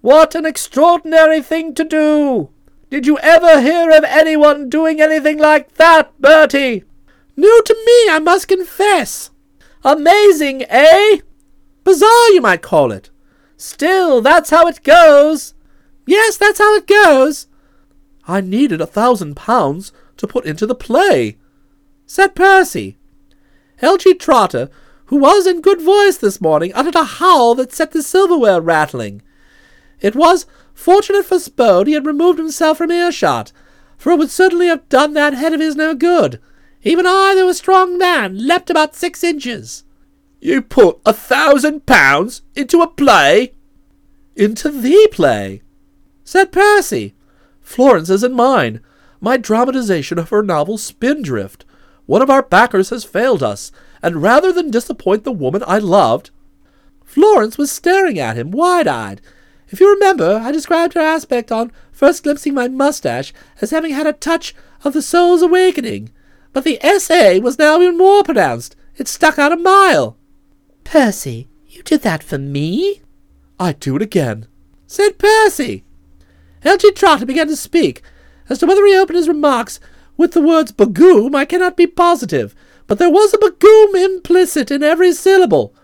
What 0.01 0.35
an 0.35 0.47
extraordinary 0.47 1.41
thing 1.43 1.75
to 1.75 1.85
do! 1.85 2.51
Did 2.91 3.07
you 3.07 3.19
ever 3.19 3.61
hear 3.61 3.91
of 3.91 4.05
anyone 4.05 4.71
doing 4.71 5.01
anything 5.01 5.39
like 5.39 5.75
that, 5.75 6.19
Bertie? 6.21 6.85
New 7.37 7.63
to 7.65 7.75
me, 7.75 8.13
I 8.13 8.19
must 8.19 8.49
confess. 8.49 9.31
Amazing, 9.85 10.65
eh? 10.69 11.19
Bizarre, 11.85 12.33
you 12.33 12.41
might 12.41 12.63
call 12.63 12.93
it. 12.93 13.11
Still, 13.57 14.23
that's 14.23 14.51
how 14.51 14.67
it 14.67 14.83
goes. 14.83 15.55
Yes, 16.07 16.37
that's 16.37 16.59
how 16.59 16.75
it 16.75 16.87
goes. 16.87 17.47
I 18.27 18.41
needed 18.41 18.81
a 18.81 18.87
thousand 18.87 19.37
pounds 19.37 19.93
to 20.17 20.27
put 20.27 20.47
into 20.47 20.67
the 20.67 20.75
play, 20.75 21.37
said 22.09 22.35
Percy. 22.35 22.97
L.G. 23.83 24.15
Trotter, 24.15 24.71
who 25.07 25.19
was 25.19 25.47
in 25.47 25.61
good 25.61 25.81
voice 25.81 26.17
this 26.17 26.41
morning, 26.41 26.73
uttered 26.75 26.97
a 26.97 27.05
howl 27.05 27.55
that 27.55 27.73
set 27.73 27.93
the 27.93 28.03
silverware 28.03 28.63
rattling. 28.63 29.21
It 30.01 30.17
was 30.17 30.47
fortunate 30.73 31.27
for 31.27 31.39
Spode 31.39 31.87
he 31.87 31.93
had 31.93 32.07
removed 32.07 32.39
himself 32.39 32.79
from 32.79 32.91
earshot, 32.91 33.53
for 33.99 34.13
it 34.13 34.17
would 34.17 34.31
certainly 34.31 34.69
have 34.69 34.89
done 34.89 35.13
that 35.13 35.35
head 35.35 35.53
of 35.53 35.61
his 35.61 35.77
no 35.77 35.95
good. 35.95 36.41
Even 36.83 37.07
I, 37.07 37.35
though 37.37 37.51
a 37.51 37.55
strong 37.55 37.99
man, 37.99 38.47
leapt 38.47 38.71
about 38.71 38.97
six 38.97 39.23
inches. 39.23 39.85
You 40.41 40.63
put 40.63 41.01
a 41.05 41.13
thousand 41.13 41.85
pounds 41.85 42.41
into 42.55 42.81
a 42.81 42.89
play? 42.89 43.53
Into 44.35 44.71
the 44.71 45.09
play, 45.13 45.61
said 46.25 46.53
Percy. 46.53 47.15
Florence's 47.61 48.23
and 48.23 48.35
mine. 48.35 48.81
My 49.21 49.37
dramatization 49.37 50.19
of 50.19 50.31
her 50.31 50.43
novel 50.43 50.79
Spindrift. 50.79 51.67
One 52.09 52.23
of 52.23 52.31
our 52.31 52.43
backers 52.43 52.89
has 52.89 53.05
failed 53.05 53.43
us, 53.43 53.71
and 54.03 54.23
rather 54.23 54.51
than 54.51 54.71
disappoint 54.71 55.25
the 55.25 55.31
woman 55.31 55.63
I 55.67 55.77
loved. 55.77 56.31
Florence 57.05 57.59
was 57.59 57.71
staring 57.71 58.19
at 58.19 58.35
him, 58.35 58.51
wide 58.51 58.87
eyed. 58.87 59.21
If 59.69 59.79
you 59.79 59.93
remember, 59.93 60.41
I 60.43 60.51
described 60.51 60.95
her 60.95 61.01
aspect 61.01 61.53
on 61.53 61.71
first 61.93 62.23
glimpsing 62.23 62.55
my 62.55 62.67
mustache 62.67 63.35
as 63.61 63.73
having 63.73 63.93
had 63.93 64.07
a 64.07 64.15
touch 64.15 64.55
of 64.85 64.95
the 64.95 65.03
soul's 65.03 65.43
awakening. 65.43 66.11
But 66.55 66.65
the 66.65 66.83
S.A. 66.83 67.41
was 67.41 67.59
now 67.59 67.79
even 67.83 67.99
more 67.99 68.23
pronounced. 68.23 68.75
It 68.97 69.07
stuck 69.07 69.39
out 69.39 69.53
a 69.53 69.57
mile. 69.59 70.17
Percy, 70.85 71.47
you 71.67 71.83
did 71.83 72.01
that 72.05 72.23
for 72.23 72.39
me? 72.39 73.03
I'd 73.61 73.81
do 73.81 73.97
it 73.97 74.03
again, 74.03 74.47
said 74.87 75.19
Percy. 75.19 75.85
L.G. 76.65 76.91
Trotter 76.93 77.27
began 77.27 77.49
to 77.49 77.57
speak. 77.57 78.01
As 78.49 78.61
to 78.61 78.67
whether 78.67 78.87
he 78.87 78.97
opened 78.97 79.19
his 79.19 79.29
remarks 79.29 79.79
with 80.19 80.33
the 80.33 80.43
words 80.43 80.73
bagoom, 80.73 81.35
I 81.35 81.47
cannot 81.47 81.79
be 81.79 81.87
positive, 81.87 82.55
but 82.87 82.99
there 82.99 83.09
was 83.09 83.33
a 83.33 83.39
bagoom 83.39 83.95
implicit 83.95 84.71
in 84.71 84.83
every 84.83 85.13
syllable. 85.15 85.75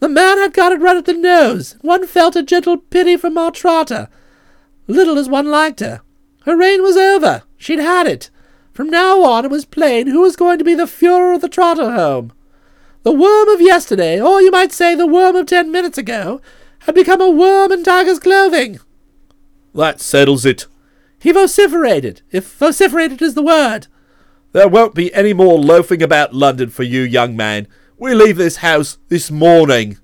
The 0.00 0.08
man 0.08 0.38
had 0.38 0.54
got 0.54 0.72
it 0.72 0.80
right 0.80 0.96
at 0.96 1.04
the 1.04 1.12
nose. 1.12 1.76
One 1.82 2.06
felt 2.06 2.36
a 2.36 2.42
gentle 2.42 2.78
pity 2.78 3.18
for 3.18 3.28
Ma 3.28 3.50
Trotter, 3.50 4.08
little 4.86 5.18
as 5.18 5.28
one 5.28 5.50
liked 5.50 5.80
her. 5.80 6.00
Her 6.44 6.56
reign 6.56 6.82
was 6.82 6.96
over. 6.96 7.42
She'd 7.58 7.80
had 7.80 8.06
it. 8.06 8.30
From 8.72 8.88
now 8.88 9.22
on, 9.24 9.44
it 9.44 9.50
was 9.50 9.64
plain 9.64 10.06
who 10.06 10.20
was 10.20 10.36
going 10.36 10.58
to 10.58 10.64
be 10.64 10.74
the 10.74 10.84
Fuhrer 10.84 11.34
of 11.34 11.40
the 11.40 11.48
Trotter 11.48 11.92
home. 11.92 12.32
The 13.02 13.12
worm 13.12 13.48
of 13.48 13.60
yesterday, 13.60 14.20
or 14.20 14.40
you 14.42 14.50
might 14.50 14.72
say 14.72 14.94
the 14.94 15.06
worm 15.06 15.34
of 15.34 15.46
ten 15.46 15.72
minutes 15.72 15.98
ago, 15.98 16.40
had 16.80 16.94
become 16.94 17.20
a 17.20 17.30
worm 17.30 17.72
in 17.72 17.82
tiger's 17.82 18.20
clothing. 18.20 18.78
That 19.74 20.00
settles 20.00 20.44
it. 20.44 20.66
He 21.18 21.32
vociferated, 21.32 22.22
if 22.30 22.52
vociferated 22.54 23.22
is 23.22 23.34
the 23.34 23.42
word. 23.42 23.88
There 24.52 24.68
won't 24.68 24.94
be 24.94 25.12
any 25.14 25.32
more 25.32 25.58
loafing 25.58 26.02
about 26.02 26.34
London 26.34 26.70
for 26.70 26.82
you, 26.82 27.02
young 27.02 27.36
man. 27.36 27.66
We 27.98 28.14
leave 28.14 28.36
this 28.36 28.56
house 28.56 28.98
this 29.08 29.30
morning. 29.30 29.98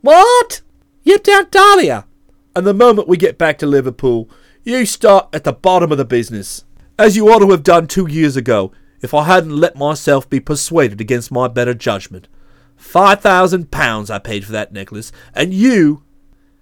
What? 0.00 0.62
Yipped 1.04 1.28
Aunt 1.28 1.50
Dahlia. 1.50 2.06
And 2.54 2.66
the 2.66 2.74
moment 2.74 3.08
we 3.08 3.16
get 3.16 3.38
back 3.38 3.58
to 3.58 3.66
Liverpool, 3.66 4.28
you 4.64 4.84
start 4.84 5.28
at 5.32 5.44
the 5.44 5.52
bottom 5.52 5.92
of 5.92 5.98
the 5.98 6.04
business 6.04 6.64
as 6.98 7.16
you 7.16 7.28
ought 7.28 7.38
to 7.38 7.50
have 7.50 7.62
done 7.62 7.86
two 7.86 8.08
years 8.08 8.36
ago 8.36 8.72
if 9.00 9.14
I 9.14 9.24
hadn't 9.24 9.56
let 9.56 9.76
myself 9.76 10.28
be 10.28 10.40
persuaded 10.40 11.00
against 11.00 11.30
my 11.30 11.48
better 11.48 11.74
judgment. 11.74 12.28
Five 12.76 13.20
thousand 13.20 13.70
pounds 13.70 14.10
I 14.10 14.18
paid 14.18 14.44
for 14.44 14.52
that 14.52 14.72
necklace, 14.72 15.12
and 15.34 15.54
you. 15.54 16.02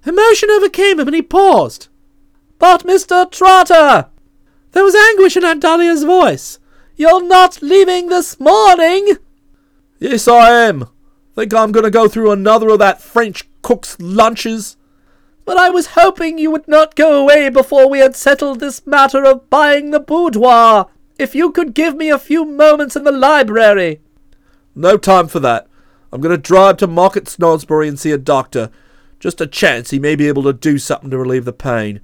Emotion 0.05 0.50
overcame 0.50 1.00
him, 1.00 1.09
and 1.09 1.15
he 1.15 1.23
paused. 1.23 1.88
But, 2.59 2.85
Mr. 2.85 3.31
Trotter! 3.31 4.09
There 4.73 4.85
was 4.85 4.95
anguish 4.95 5.37
in 5.37 5.45
Aunt 5.45 5.63
Dahlia's 5.63 6.05
voice. 6.05 6.59
You're 6.97 7.23
not 7.23 7.63
leaving 7.63 8.09
this 8.09 8.41
morning? 8.41 9.17
Yes, 9.99 10.27
I 10.29 10.67
am. 10.67 10.89
Think 11.35 11.53
I'm 11.53 11.73
going 11.73 11.85
to 11.85 11.91
go 11.91 12.09
through 12.09 12.31
another 12.31 12.71
of 12.71 12.79
that 12.79 13.03
French 13.03 13.45
cook's 13.63 13.99
lunches? 14.01 14.77
But 15.45 15.59
I 15.59 15.71
was 15.71 15.89
hoping 15.89 16.39
you 16.39 16.51
would 16.51 16.67
not 16.67 16.97
go 16.97 17.21
away 17.21 17.51
before 17.51 17.89
we 17.89 17.99
had 17.99 18.17
settled 18.17 18.61
this 18.61 18.87
matter 18.87 19.25
of 19.25 19.49
buying 19.51 19.91
the 19.91 20.01
boudoir. 20.01 20.89
If 21.19 21.35
you 21.35 21.53
could 21.53 21.75
give 21.75 21.97
me 21.97 22.11
a 22.11 22.19
few 22.19 22.45
moments 22.45 22.97
in 22.97 23.05
the 23.05 23.13
library. 23.13 24.01
No 24.75 24.97
time 24.97 25.29
for 25.29 25.41
that. 25.41 25.67
I'm 26.13 26.21
going 26.21 26.35
to 26.35 26.41
drive 26.43 26.79
to 26.79 26.87
Market 26.87 27.25
Snodsbury 27.25 27.89
and 27.89 27.99
see 27.99 28.13
a 28.13 28.19
doctor. 28.19 28.71
Just 29.21 29.41
a 29.41 29.47
chance 29.47 29.91
he 29.91 29.99
may 29.99 30.17
be 30.17 30.29
able 30.29 30.43
to 30.45 30.53
do 30.53 30.79
something 30.79 31.11
to 31.11 31.19
relieve 31.19 31.45
the 31.45 31.53
pain. 31.53 32.01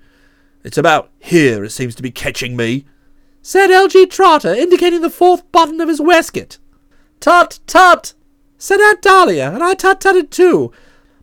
It's 0.64 0.78
about 0.78 1.11
here 1.19 1.64
it 1.64 1.71
seems 1.71 1.95
to 1.97 2.02
be 2.02 2.11
catching 2.11 2.57
me, 2.57 2.85
said 3.42 3.71
L.G. 3.71 4.07
Trotter, 4.07 4.54
indicating 4.54 5.00
the 5.00 5.11
fourth 5.11 5.50
button 5.50 5.81
of 5.81 5.88
his 5.88 6.00
waistcoat. 6.00 6.59
Tut, 7.19 7.59
tut, 7.66 8.14
said 8.59 8.81
Aunt 8.81 9.02
Dahlia, 9.02 9.50
and 9.50 9.62
I 9.62 9.75
tut-tutted 9.75 10.31
too, 10.31 10.73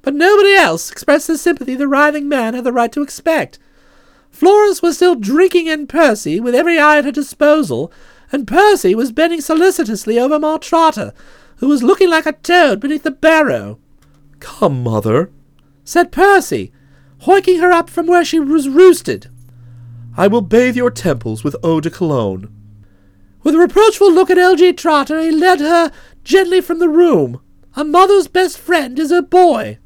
but 0.01 0.13
nobody 0.13 0.53
else 0.53 0.91
expressed 0.91 1.27
the 1.27 1.37
sympathy 1.37 1.75
the 1.75 1.87
writhing 1.87 2.27
man 2.27 2.53
had 2.53 2.65
the 2.65 2.73
right 2.73 2.91
to 2.91 3.01
expect. 3.01 3.59
Florence 4.29 4.81
was 4.81 4.97
still 4.97 5.15
drinking 5.15 5.67
in 5.67 5.87
Percy 5.87 6.39
with 6.39 6.55
every 6.55 6.77
eye 6.77 6.97
at 6.97 7.05
her 7.05 7.11
disposal, 7.11 7.91
and 8.31 8.47
Percy 8.47 8.93
was 8.93 9.11
bending 9.11 9.41
solicitously 9.41 10.19
over 10.19 10.37
Ma 10.37 10.57
Trotter, 10.57 11.13
who 11.57 11.67
was 11.67 11.83
looking 11.83 12.09
like 12.09 12.25
a 12.25 12.33
toad 12.33 12.79
beneath 12.79 13.03
the 13.03 13.11
barrow. 13.11 13.79
Come, 14.39 14.83
mother, 14.83 15.31
said 15.83 16.11
Percy, 16.11 16.71
hoiking 17.19 17.59
her 17.59 17.71
up 17.71 17.89
from 17.89 18.07
where 18.07 18.25
she 18.25 18.39
was 18.39 18.69
roosted. 18.69 19.29
I 20.17 20.27
will 20.27 20.41
bathe 20.41 20.75
your 20.75 20.91
temples 20.91 21.43
with 21.43 21.55
eau 21.63 21.79
de 21.79 21.89
cologne. 21.89 22.53
With 23.43 23.55
a 23.55 23.59
reproachful 23.59 24.11
look 24.11 24.29
at 24.29 24.37
L.G. 24.37 24.73
Trotter, 24.73 25.19
he 25.21 25.31
led 25.31 25.59
her 25.59 25.91
gently 26.23 26.61
from 26.61 26.79
the 26.79 26.89
room. 26.89 27.39
A 27.75 27.83
mother's 27.83 28.27
best 28.27 28.57
friend 28.57 28.99
is 28.99 29.11
her 29.11 29.21
boy. 29.21 29.77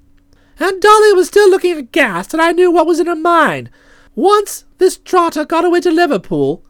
Aunt 0.60 0.82
Dahlia 0.82 1.16
was 1.16 1.28
still 1.28 1.50
looking 1.50 1.78
aghast, 1.78 2.34
and 2.34 2.42
I 2.42 2.52
knew 2.52 2.72
what 2.72 2.88
was 2.88 3.00
in 3.00 3.08
her 3.08 3.16
mind. 3.16 3.70
Once 4.16 4.66
this 4.78 4.98
Trotter 4.98 5.46
got 5.46 5.66
away 5.66 5.82
to 5.82 5.92
Liverpool, 5.92 6.66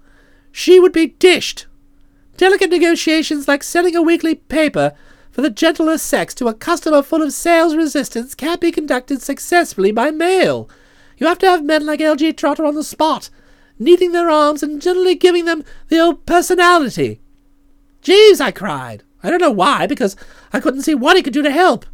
she 0.51 0.79
would 0.79 0.93
be 0.93 1.07
dished. 1.07 1.67
Delicate 2.37 2.69
negotiations 2.69 3.47
like 3.47 3.63
selling 3.63 3.95
a 3.95 4.01
weekly 4.01 4.35
paper 4.35 4.93
for 5.33 5.41
the 5.41 5.49
gentler 5.49 5.97
sex 5.97 6.35
to 6.35 6.47
a 6.47 6.53
customer 6.53 7.01
full 7.01 7.23
of 7.23 7.33
sales 7.33 7.75
resistance 7.75 8.35
can't 8.35 8.61
be 8.61 8.71
conducted 8.71 9.19
successfully 9.19 9.91
by 9.91 10.11
mail. 10.11 10.69
You 11.17 11.25
have 11.25 11.39
to 11.39 11.49
have 11.49 11.65
men 11.65 11.87
like 11.87 11.99
L.G. 11.99 12.33
Trotter 12.33 12.63
on 12.63 12.75
the 12.75 12.83
spot, 12.83 13.31
kneading 13.79 14.11
their 14.11 14.29
arms 14.29 14.61
and 14.61 14.79
generally 14.79 15.15
giving 15.15 15.45
them 15.45 15.65
the 15.87 15.99
old 15.99 16.27
personality. 16.27 17.19
Jeeves, 18.03 18.39
I 18.39 18.51
cried. 18.51 19.01
I 19.23 19.31
don't 19.31 19.41
know 19.41 19.49
why, 19.49 19.87
because 19.87 20.15
I 20.51 20.59
couldn't 20.59 20.83
see 20.83 20.93
what 20.93 21.17
he 21.17 21.23
could 21.23 21.33
do 21.33 21.41
to 21.41 21.51
help. 21.51 21.87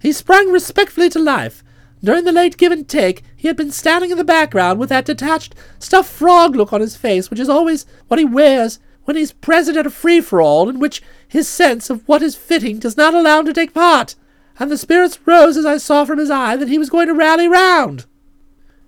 He 0.00 0.10
sprang 0.10 0.50
respectfully 0.50 1.10
to 1.10 1.18
life. 1.18 1.62
During 2.02 2.24
the 2.24 2.32
late 2.32 2.56
give 2.56 2.72
and 2.72 2.88
take, 2.88 3.22
he 3.36 3.48
had 3.48 3.56
been 3.56 3.70
standing 3.70 4.10
in 4.10 4.16
the 4.16 4.24
background 4.24 4.78
with 4.78 4.88
that 4.88 5.04
detached, 5.04 5.54
stuffed 5.78 6.10
frog 6.10 6.56
look 6.56 6.72
on 6.72 6.80
his 6.80 6.96
face, 6.96 7.28
which 7.28 7.38
is 7.38 7.50
always 7.50 7.84
what 8.08 8.18
he 8.18 8.24
wears 8.24 8.78
when 9.04 9.16
he's 9.16 9.32
present 9.32 9.76
at 9.76 9.86
a 9.86 9.90
free-for-all 9.90 10.68
in 10.68 10.78
which 10.78 11.02
his 11.32 11.48
sense 11.48 11.88
of 11.88 12.06
what 12.06 12.20
is 12.20 12.36
fitting 12.36 12.78
does 12.78 12.98
not 12.98 13.14
allow 13.14 13.40
him 13.40 13.46
to 13.46 13.54
take 13.54 13.72
part. 13.72 14.16
And 14.58 14.70
the 14.70 14.76
spirits 14.76 15.18
rose 15.24 15.56
as 15.56 15.64
I 15.64 15.78
saw 15.78 16.04
from 16.04 16.18
his 16.18 16.30
eye 16.30 16.56
that 16.56 16.68
he 16.68 16.76
was 16.76 16.90
going 16.90 17.06
to 17.06 17.14
rally 17.14 17.48
round. 17.48 18.04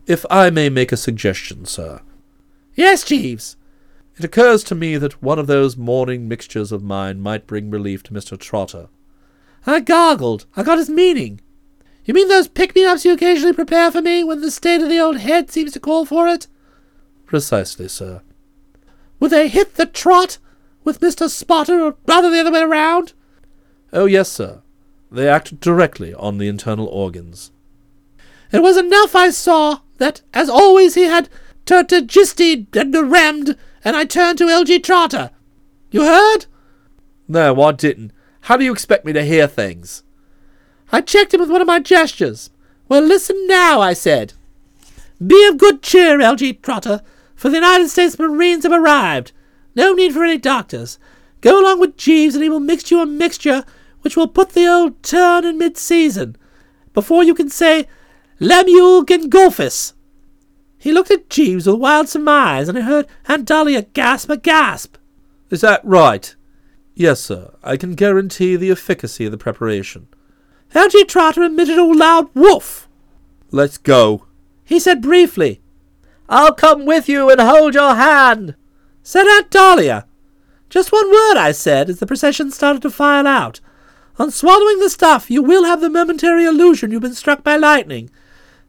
If 0.06 0.26
I 0.30 0.50
may 0.50 0.68
make 0.68 0.92
a 0.92 0.98
suggestion, 0.98 1.64
sir. 1.64 2.02
Yes, 2.74 3.02
Jeeves. 3.02 3.56
It 4.18 4.26
occurs 4.26 4.62
to 4.64 4.74
me 4.74 4.98
that 4.98 5.22
one 5.22 5.38
of 5.38 5.46
those 5.46 5.78
morning 5.78 6.28
mixtures 6.28 6.70
of 6.70 6.82
mine 6.82 7.22
might 7.22 7.46
bring 7.46 7.70
relief 7.70 8.02
to 8.02 8.12
Mr. 8.12 8.38
Trotter. 8.38 8.88
I 9.66 9.80
gargled. 9.80 10.44
I 10.54 10.64
got 10.64 10.76
his 10.76 10.90
meaning. 10.90 11.40
You 12.04 12.12
mean 12.12 12.28
those 12.28 12.46
pick-me-ups 12.46 13.06
you 13.06 13.14
occasionally 13.14 13.54
prepare 13.54 13.90
for 13.90 14.02
me 14.02 14.22
when 14.22 14.42
the 14.42 14.50
state 14.50 14.82
of 14.82 14.90
the 14.90 15.00
old 15.00 15.16
head 15.16 15.50
seems 15.50 15.72
to 15.72 15.80
call 15.80 16.04
for 16.04 16.28
it? 16.28 16.46
Precisely, 17.24 17.88
sir. 17.88 18.20
Would 19.18 19.30
they 19.30 19.48
hit 19.48 19.76
the 19.76 19.86
trot 19.86 20.36
with 20.84 21.00
Mr. 21.00 21.28
Spotter, 21.28 21.80
or 21.80 21.96
rather 22.06 22.30
the 22.30 22.40
other 22.40 22.52
way 22.52 22.62
around? 22.62 23.12
Oh, 23.92 24.06
yes, 24.06 24.30
sir. 24.30 24.62
They 25.10 25.28
act 25.28 25.60
directly 25.60 26.12
on 26.14 26.38
the 26.38 26.48
internal 26.48 26.86
organs. 26.86 27.52
It 28.52 28.62
was 28.62 28.76
enough 28.76 29.16
I 29.16 29.30
saw 29.30 29.80
that, 29.98 30.22
as 30.32 30.48
always, 30.48 30.94
he 30.94 31.04
had 31.04 31.28
tertigisted 31.66 32.74
and 32.76 33.10
rammed, 33.10 33.56
and 33.84 33.96
I 33.96 34.04
turned 34.04 34.38
to 34.38 34.48
L.G. 34.48 34.80
Trotter. 34.80 35.30
You 35.90 36.02
heard? 36.02 36.46
No, 37.28 37.60
I 37.62 37.72
didn't. 37.72 38.12
How 38.42 38.56
do 38.56 38.64
you 38.64 38.72
expect 38.72 39.04
me 39.04 39.12
to 39.12 39.24
hear 39.24 39.46
things? 39.46 40.02
I 40.92 41.00
checked 41.00 41.32
him 41.32 41.40
with 41.40 41.50
one 41.50 41.60
of 41.60 41.66
my 41.66 41.80
gestures. 41.80 42.50
Well, 42.88 43.02
listen 43.02 43.46
now, 43.46 43.80
I 43.80 43.94
said. 43.94 44.34
Be 45.24 45.46
of 45.46 45.58
good 45.58 45.82
cheer, 45.82 46.20
L.G. 46.20 46.54
Trotter, 46.54 47.00
for 47.34 47.48
the 47.48 47.56
United 47.56 47.88
States 47.88 48.18
Marines 48.18 48.64
have 48.64 48.72
arrived. 48.72 49.32
No 49.74 49.92
need 49.92 50.12
for 50.12 50.24
any 50.24 50.38
doctors. 50.38 50.98
Go 51.40 51.60
along 51.60 51.80
with 51.80 51.96
Jeeves, 51.96 52.34
and 52.34 52.42
he 52.42 52.50
will 52.50 52.60
mix 52.60 52.90
you 52.90 53.00
a 53.00 53.06
mixture 53.06 53.64
which 54.02 54.16
will 54.16 54.28
put 54.28 54.50
the 54.50 54.66
old 54.66 55.02
turn 55.02 55.44
in 55.44 55.58
mid-season, 55.58 56.36
before 56.92 57.24
you 57.24 57.34
can 57.34 57.48
say 57.48 57.88
Lemuel 58.38 59.04
Gengulphus. 59.04 59.94
He 60.76 60.92
looked 60.92 61.10
at 61.10 61.30
Jeeves 61.30 61.66
with 61.66 61.76
wild 61.76 62.08
surmise, 62.08 62.68
and 62.68 62.76
I 62.76 62.82
heard 62.82 63.06
Aunt 63.26 63.46
Dahlia 63.46 63.82
gasp 63.82 64.28
a 64.28 64.36
gasp. 64.36 64.96
Is 65.50 65.62
that 65.62 65.84
right? 65.84 66.34
Yes, 66.94 67.20
sir. 67.20 67.54
I 67.62 67.76
can 67.76 67.94
guarantee 67.94 68.56
the 68.56 68.70
efficacy 68.70 69.24
of 69.24 69.32
the 69.32 69.38
preparation. 69.38 70.06
L.G. 70.74 71.04
Trotter 71.04 71.42
emitted 71.42 71.78
a 71.78 71.84
loud 71.84 72.28
woof. 72.34 72.88
Let's 73.50 73.78
go, 73.78 74.26
he 74.64 74.78
said 74.78 75.00
briefly. 75.00 75.62
I'll 76.28 76.52
come 76.52 76.84
with 76.84 77.08
you 77.08 77.30
and 77.30 77.40
hold 77.40 77.74
your 77.74 77.94
hand, 77.94 78.54
said 79.04 79.26
Aunt 79.26 79.50
Dahlia. 79.50 80.06
Just 80.70 80.90
one 80.90 81.08
word, 81.10 81.36
I 81.36 81.52
said, 81.52 81.88
as 81.90 82.00
the 82.00 82.06
procession 82.06 82.50
started 82.50 82.82
to 82.82 82.90
file 82.90 83.26
out. 83.26 83.60
On 84.18 84.30
swallowing 84.30 84.80
the 84.80 84.88
stuff, 84.88 85.30
you 85.30 85.42
will 85.42 85.64
have 85.64 85.82
the 85.82 85.90
momentary 85.90 86.44
illusion 86.44 86.90
you've 86.90 87.02
been 87.02 87.14
struck 87.14 87.44
by 87.44 87.56
lightning. 87.56 88.10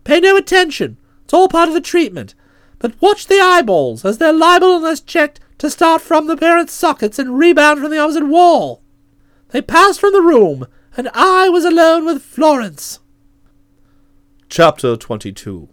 Pay 0.03 0.19
no 0.19 0.35
attention. 0.35 0.97
It's 1.23 1.33
all 1.33 1.47
part 1.47 1.69
of 1.69 1.73
the 1.73 1.81
treatment. 1.81 2.35
But 2.79 3.01
watch 3.01 3.27
the 3.27 3.39
eyeballs, 3.39 4.03
as 4.03 4.17
they're 4.17 4.33
liable, 4.33 4.75
unless 4.75 4.99
checked, 4.99 5.39
to 5.59 5.69
start 5.69 6.01
from 6.01 6.27
the 6.27 6.35
parent 6.35 6.69
sockets 6.69 7.17
and 7.17 7.39
rebound 7.39 7.79
from 7.79 7.89
the 7.89 7.97
opposite 7.97 8.27
wall. 8.27 8.81
They 9.49 9.61
passed 9.61 10.01
from 10.01 10.11
the 10.11 10.21
room, 10.21 10.67
and 10.97 11.09
I 11.13 11.47
was 11.47 11.63
alone 11.63 12.05
with 12.05 12.21
Florence. 12.21 12.99
Chapter 14.49 14.97
22 14.97 15.69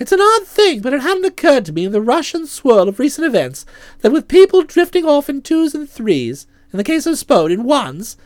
It's 0.00 0.12
an 0.12 0.20
odd 0.20 0.46
thing, 0.46 0.80
but 0.80 0.94
it 0.94 1.02
hadn't 1.02 1.26
occurred 1.26 1.66
to 1.66 1.74
me 1.74 1.84
in 1.84 1.92
the 1.92 2.00
rush 2.00 2.32
and 2.32 2.48
swirl 2.48 2.88
of 2.88 2.98
recent 2.98 3.26
events 3.26 3.66
that 4.00 4.10
with 4.10 4.28
people 4.28 4.62
drifting 4.62 5.04
off 5.04 5.28
in 5.28 5.42
twos 5.42 5.74
and 5.74 5.88
threes, 5.88 6.46
in 6.72 6.78
the 6.78 6.84
case 6.84 7.04
of 7.04 7.18
Spode 7.18 7.52
in 7.52 7.64
ones, 7.64 8.16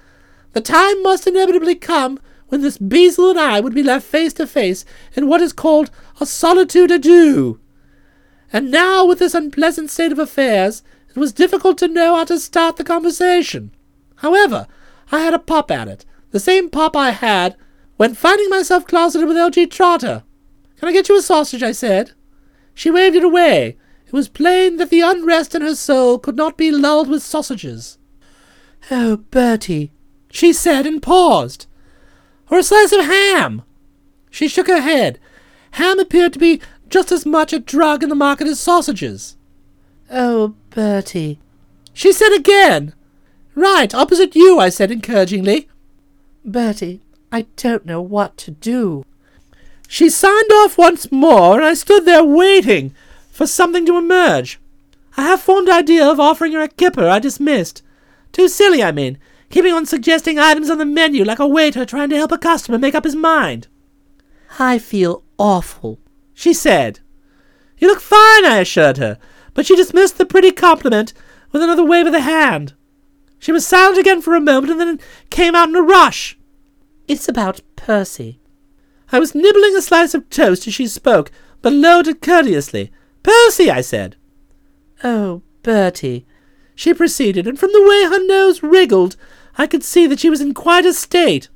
the 0.53 0.61
time 0.61 1.03
must 1.03 1.27
inevitably 1.27 1.75
come 1.75 2.21
when 2.47 2.63
this 2.63 2.79
Beazle 2.79 3.31
and 3.31 3.41
I 3.41 3.59
would 3.59 3.75
be 3.75 3.83
left 3.83 4.07
face 4.07 4.33
to 4.35 4.47
face 4.47 4.85
in 5.15 5.27
what 5.27 5.41
is 5.41 5.53
called 5.53 5.91
a 6.21 6.27
solitude 6.27 7.03
deux. 7.03 7.59
And 8.53 8.71
now, 8.71 9.05
with 9.05 9.19
this 9.19 9.35
unpleasant 9.35 9.91
state 9.91 10.13
of 10.13 10.21
affairs, 10.21 10.85
it 11.09 11.17
was 11.17 11.33
difficult 11.33 11.77
to 11.79 11.89
know 11.89 12.15
how 12.15 12.25
to 12.27 12.39
start 12.39 12.77
the 12.77 12.85
conversation. 12.85 13.73
However, 14.17 14.69
I 15.11 15.23
had 15.23 15.35
a 15.35 15.41
pop 15.41 15.73
at 15.73 15.89
it, 15.89 16.05
the 16.31 16.39
same 16.39 16.71
pop 16.71 16.97
I 16.97 17.11
had 17.11 17.57
when 17.97 18.15
finding 18.15 18.49
myself 18.49 18.87
closeted 18.87 19.27
with 19.27 19.37
L.G. 19.37 19.67
Trotter. 19.67 20.23
Can 20.85 20.91
I 20.91 20.93
get 20.93 21.09
you 21.09 21.17
a 21.17 21.23
sausage? 21.23 21.63
I 21.63 21.73
said. 21.73 22.11
She 22.75 22.91
waved 22.91 23.17
it 23.17 23.25
away. 23.25 23.79
It 24.07 24.13
was 24.13 24.29
plain 24.29 24.77
that 24.77 24.91
the 24.91 25.01
unrest 25.01 25.55
in 25.55 25.63
her 25.63 25.75
soul 25.75 26.19
could 26.19 26.37
not 26.37 26.59
be 26.59 26.71
lulled 26.71 27.09
with 27.09 27.23
sausages. 27.23 27.97
Oh, 28.91 29.17
Bertie, 29.31 29.93
she 30.31 30.53
said 30.53 30.85
and 30.85 31.03
paused. 31.03 31.65
Or 32.51 32.59
a 32.59 32.63
slice 32.63 32.93
of 32.93 33.07
ham. 33.07 33.63
She 34.31 34.47
shook 34.47 34.67
her 34.67 34.83
head. 34.83 35.19
Ham 35.71 35.99
appeared 35.99 36.35
to 36.35 36.39
be 36.39 36.61
just 36.91 37.11
as 37.11 37.25
much 37.25 37.55
a 37.55 37.59
drug 37.59 38.03
in 38.03 38.11
the 38.11 38.15
market 38.15 38.47
as 38.47 38.61
sausages. 38.61 39.39
Oh, 40.11 40.55
Bertie. 40.69 41.39
She 41.95 42.13
said 42.13 42.37
again. 42.37 42.93
Right, 43.55 43.95
opposite 43.95 44.37
you, 44.37 44.59
I 44.59 44.69
said 44.69 44.91
encouragingly. 44.91 45.67
Bertie, 46.45 47.01
I 47.33 47.47
don't 47.57 47.87
know 47.87 48.03
what 48.03 48.37
to 48.37 48.51
do. 48.51 49.07
She 49.89 50.11
signed 50.11 50.51
off 50.53 50.79
once 50.79 51.13
more, 51.13 51.57
and 51.57 51.65
I 51.65 51.75
stood 51.75 52.05
there 52.05 52.25
waiting 52.25 52.95
for 53.31 53.47
something 53.47 53.87
to 53.87 53.97
emerge. 53.97 54.59
I 55.17 55.23
have 55.23 55.41
formed 55.41 55.69
idea 55.69 56.07
of 56.07 56.19
offering 56.19 56.53
her 56.53 56.63
a 56.63 56.69
kipper 56.69 57.09
I 57.09 57.19
dismissed. 57.19 57.83
Too 58.33 58.49
silly, 58.49 58.83
I 58.83 58.91
mean, 58.91 59.19
keeping 59.51 59.73
on 59.73 59.87
suggesting 59.87 60.39
items 60.39 60.71
on 60.71 60.79
the 60.79 60.85
menu 60.85 61.25
like 61.25 61.39
a 61.39 61.47
waiter 61.47 61.85
trying 61.85 62.11
to 62.11 62.17
help 62.17 62.33
a 62.33 62.39
customer 62.39 62.79
make 62.79 62.95
up 62.95 63.05
his 63.05 63.15
mind. 63.15 63.69
I 64.59 64.79
feel 64.79 65.23
awful, 65.39 66.01
she 66.33 66.53
said. 66.53 67.01
You 67.79 67.89
look 67.89 68.01
fine, 68.01 68.45
I 68.45 68.59
assured 68.61 68.99
her, 68.99 69.19
but 69.53 69.67
she 69.67 69.77
dismissed 69.77 70.19
the 70.19 70.27
pretty 70.27 70.51
compliment 70.51 71.13
with 71.53 71.63
another 71.63 71.85
wave 71.85 72.07
of 72.07 72.13
the 72.13 72.21
hand. 72.21 72.75
She 73.39 73.53
was 73.53 73.67
silent 73.67 73.99
again 73.99 74.23
for 74.23 74.35
a 74.35 74.41
moment 74.41 74.73
and 74.73 74.81
then 74.81 75.01
came 75.31 75.55
out 75.55 75.69
in 75.69 75.77
a 75.77 75.83
rush. 75.83 76.37
It's 77.07 77.29
about 77.29 77.61
Percy. 77.77 78.41
I 79.15 79.21
was 79.21 79.33
nibbling 79.33 79.77
a 79.77 79.81
slice 79.81 80.13
of 80.13 80.29
toast 80.29 80.67
as 80.67 80.75
she 80.75 80.89
spoke, 80.89 81.31
but 81.63 81.73
lowered 81.73 82.21
courteously. 82.21 82.91
Percy, 83.23 83.71
I 83.71 83.81
said. 83.81 84.17
Oh, 85.05 85.43
Bertie, 85.63 86.27
she 86.75 86.93
proceeded, 86.93 87.47
and 87.47 87.57
from 87.57 87.71
the 87.73 87.87
way 87.89 88.07
her 88.07 88.27
nose 88.27 88.65
wriggled, 88.65 89.15
I 89.57 89.69
could 89.69 89.85
see 89.85 90.09
that 90.09 90.19
she 90.19 90.29
was 90.29 90.41
in 90.41 90.53
quite 90.53 90.85
a 90.85 90.93
state. 90.93 91.49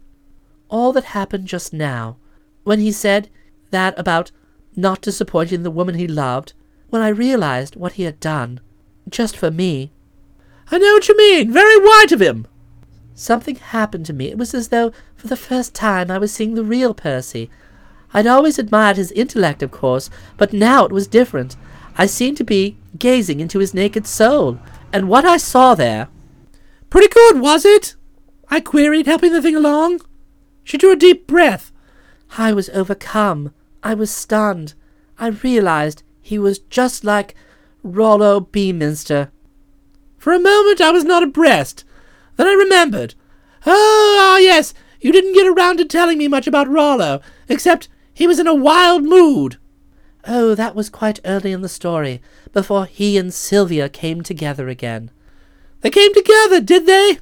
All 0.68 0.92
that 0.92 1.06
happened 1.06 1.48
just 1.48 1.72
now, 1.72 2.18
when 2.62 2.78
he 2.78 2.92
said 2.92 3.28
that 3.72 3.98
about 3.98 4.30
not 4.76 5.02
disappointing 5.02 5.64
the 5.64 5.72
woman 5.72 5.96
he 5.96 6.06
loved, 6.06 6.52
when 6.90 7.02
I 7.02 7.08
realized 7.08 7.74
what 7.74 7.94
he 7.94 8.04
had 8.04 8.20
done, 8.20 8.60
just 9.08 9.36
for 9.36 9.50
me, 9.50 9.90
I 10.70 10.78
know 10.78 10.92
what 10.92 11.08
you 11.08 11.16
mean. 11.16 11.52
Very 11.52 11.76
white 11.76 12.12
of 12.12 12.22
him. 12.22 12.46
Something 13.16 13.56
happened 13.56 14.06
to 14.06 14.12
me. 14.12 14.28
It 14.28 14.38
was 14.38 14.54
as 14.54 14.68
though, 14.68 14.92
for 15.18 15.26
the 15.26 15.36
first 15.36 15.74
time, 15.74 16.10
I 16.10 16.18
was 16.18 16.32
seeing 16.32 16.54
the 16.54 16.64
real 16.64 16.94
Percy. 16.94 17.50
I'd 18.14 18.26
always 18.26 18.58
admired 18.58 18.96
his 18.96 19.12
intellect, 19.12 19.62
of 19.62 19.72
course, 19.72 20.08
but 20.36 20.52
now 20.52 20.84
it 20.84 20.92
was 20.92 21.08
different. 21.08 21.56
I 21.96 22.06
seemed 22.06 22.36
to 22.36 22.44
be 22.44 22.78
gazing 22.96 23.40
into 23.40 23.58
his 23.58 23.74
naked 23.74 24.06
soul, 24.06 24.60
and 24.92 25.08
what 25.08 25.24
I 25.24 25.36
saw 25.36 25.74
there... 25.74 26.08
Pretty 26.88 27.08
good, 27.08 27.40
was 27.40 27.66
it? 27.66 27.96
I 28.48 28.60
queried, 28.60 29.06
helping 29.06 29.32
the 29.32 29.42
thing 29.42 29.56
along. 29.56 30.00
She 30.64 30.78
drew 30.78 30.92
a 30.92 30.96
deep 30.96 31.26
breath. 31.26 31.72
I 32.38 32.52
was 32.52 32.70
overcome. 32.70 33.52
I 33.82 33.94
was 33.94 34.10
stunned. 34.10 34.74
I 35.18 35.28
realized 35.28 36.02
he 36.20 36.38
was 36.38 36.60
just 36.60 37.04
like 37.04 37.34
Rollo 37.82 38.40
Beaminster. 38.40 39.30
For 40.16 40.32
a 40.32 40.40
moment 40.40 40.80
I 40.80 40.92
was 40.92 41.04
not 41.04 41.22
abreast. 41.22 41.84
Then 42.36 42.46
I 42.46 42.52
remembered. 42.52 43.14
Oh, 43.66 44.18
ah, 44.20 44.38
yes, 44.38 44.72
you 45.00 45.12
didn't 45.12 45.34
get 45.34 45.46
around 45.46 45.78
to 45.78 45.84
telling 45.84 46.18
me 46.18 46.28
much 46.28 46.46
about 46.46 46.68
Rollo, 46.68 47.20
except 47.48 47.88
he 48.12 48.26
was 48.26 48.38
in 48.38 48.46
a 48.46 48.54
wild 48.54 49.04
mood. 49.04 49.58
Oh, 50.26 50.54
that 50.54 50.74
was 50.74 50.90
quite 50.90 51.20
early 51.24 51.52
in 51.52 51.62
the 51.62 51.68
story, 51.68 52.20
before 52.52 52.86
he 52.86 53.16
and 53.16 53.32
Sylvia 53.32 53.88
came 53.88 54.22
together 54.22 54.68
again. 54.68 55.10
They 55.80 55.90
came 55.90 56.12
together, 56.12 56.60
did 56.60 56.86
they? 56.86 57.18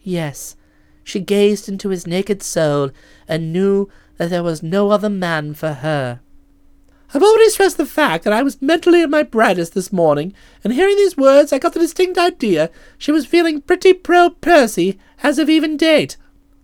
Yes, 0.00 0.56
she 1.02 1.20
gazed 1.20 1.68
into 1.68 1.88
his 1.88 2.06
naked 2.06 2.42
soul 2.42 2.90
and 3.26 3.52
knew 3.52 3.90
that 4.16 4.30
there 4.30 4.42
was 4.42 4.62
no 4.62 4.90
other 4.90 5.10
man 5.10 5.54
for 5.54 5.72
her. 5.74 6.20
I've 7.14 7.22
already 7.22 7.48
stressed 7.50 7.78
the 7.78 7.86
fact 7.86 8.24
that 8.24 8.32
I 8.32 8.42
was 8.42 8.60
mentally 8.60 9.02
at 9.02 9.10
my 9.10 9.22
brightest 9.22 9.74
this 9.74 9.92
morning, 9.92 10.34
and 10.62 10.74
hearing 10.74 10.96
these 10.96 11.16
words 11.16 11.52
I 11.52 11.58
got 11.58 11.72
the 11.72 11.80
distinct 11.80 12.18
idea 12.18 12.70
she 12.98 13.10
was 13.10 13.26
feeling 13.26 13.62
pretty 13.62 13.94
pro-Percy 13.94 14.98
as 15.22 15.38
of 15.38 15.48
even 15.48 15.76
date. 15.76 16.16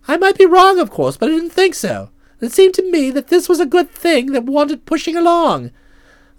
I 0.07 0.17
might 0.17 0.37
be 0.37 0.47
wrong, 0.47 0.79
of 0.79 0.91
course, 0.91 1.17
but 1.17 1.31
I 1.31 1.33
didn't 1.33 1.51
think 1.51 1.75
so. 1.75 2.11
It 2.41 2.53
seemed 2.53 2.75
to 2.75 2.91
me 2.91 3.11
that 3.11 3.29
this 3.29 3.49
was 3.49 3.61
a 3.61 3.67
good 3.67 3.91
thing 3.91 4.33
that 4.33 4.45
wanted 4.45 4.87
pushing 4.87 5.17
along. 5.17 5.71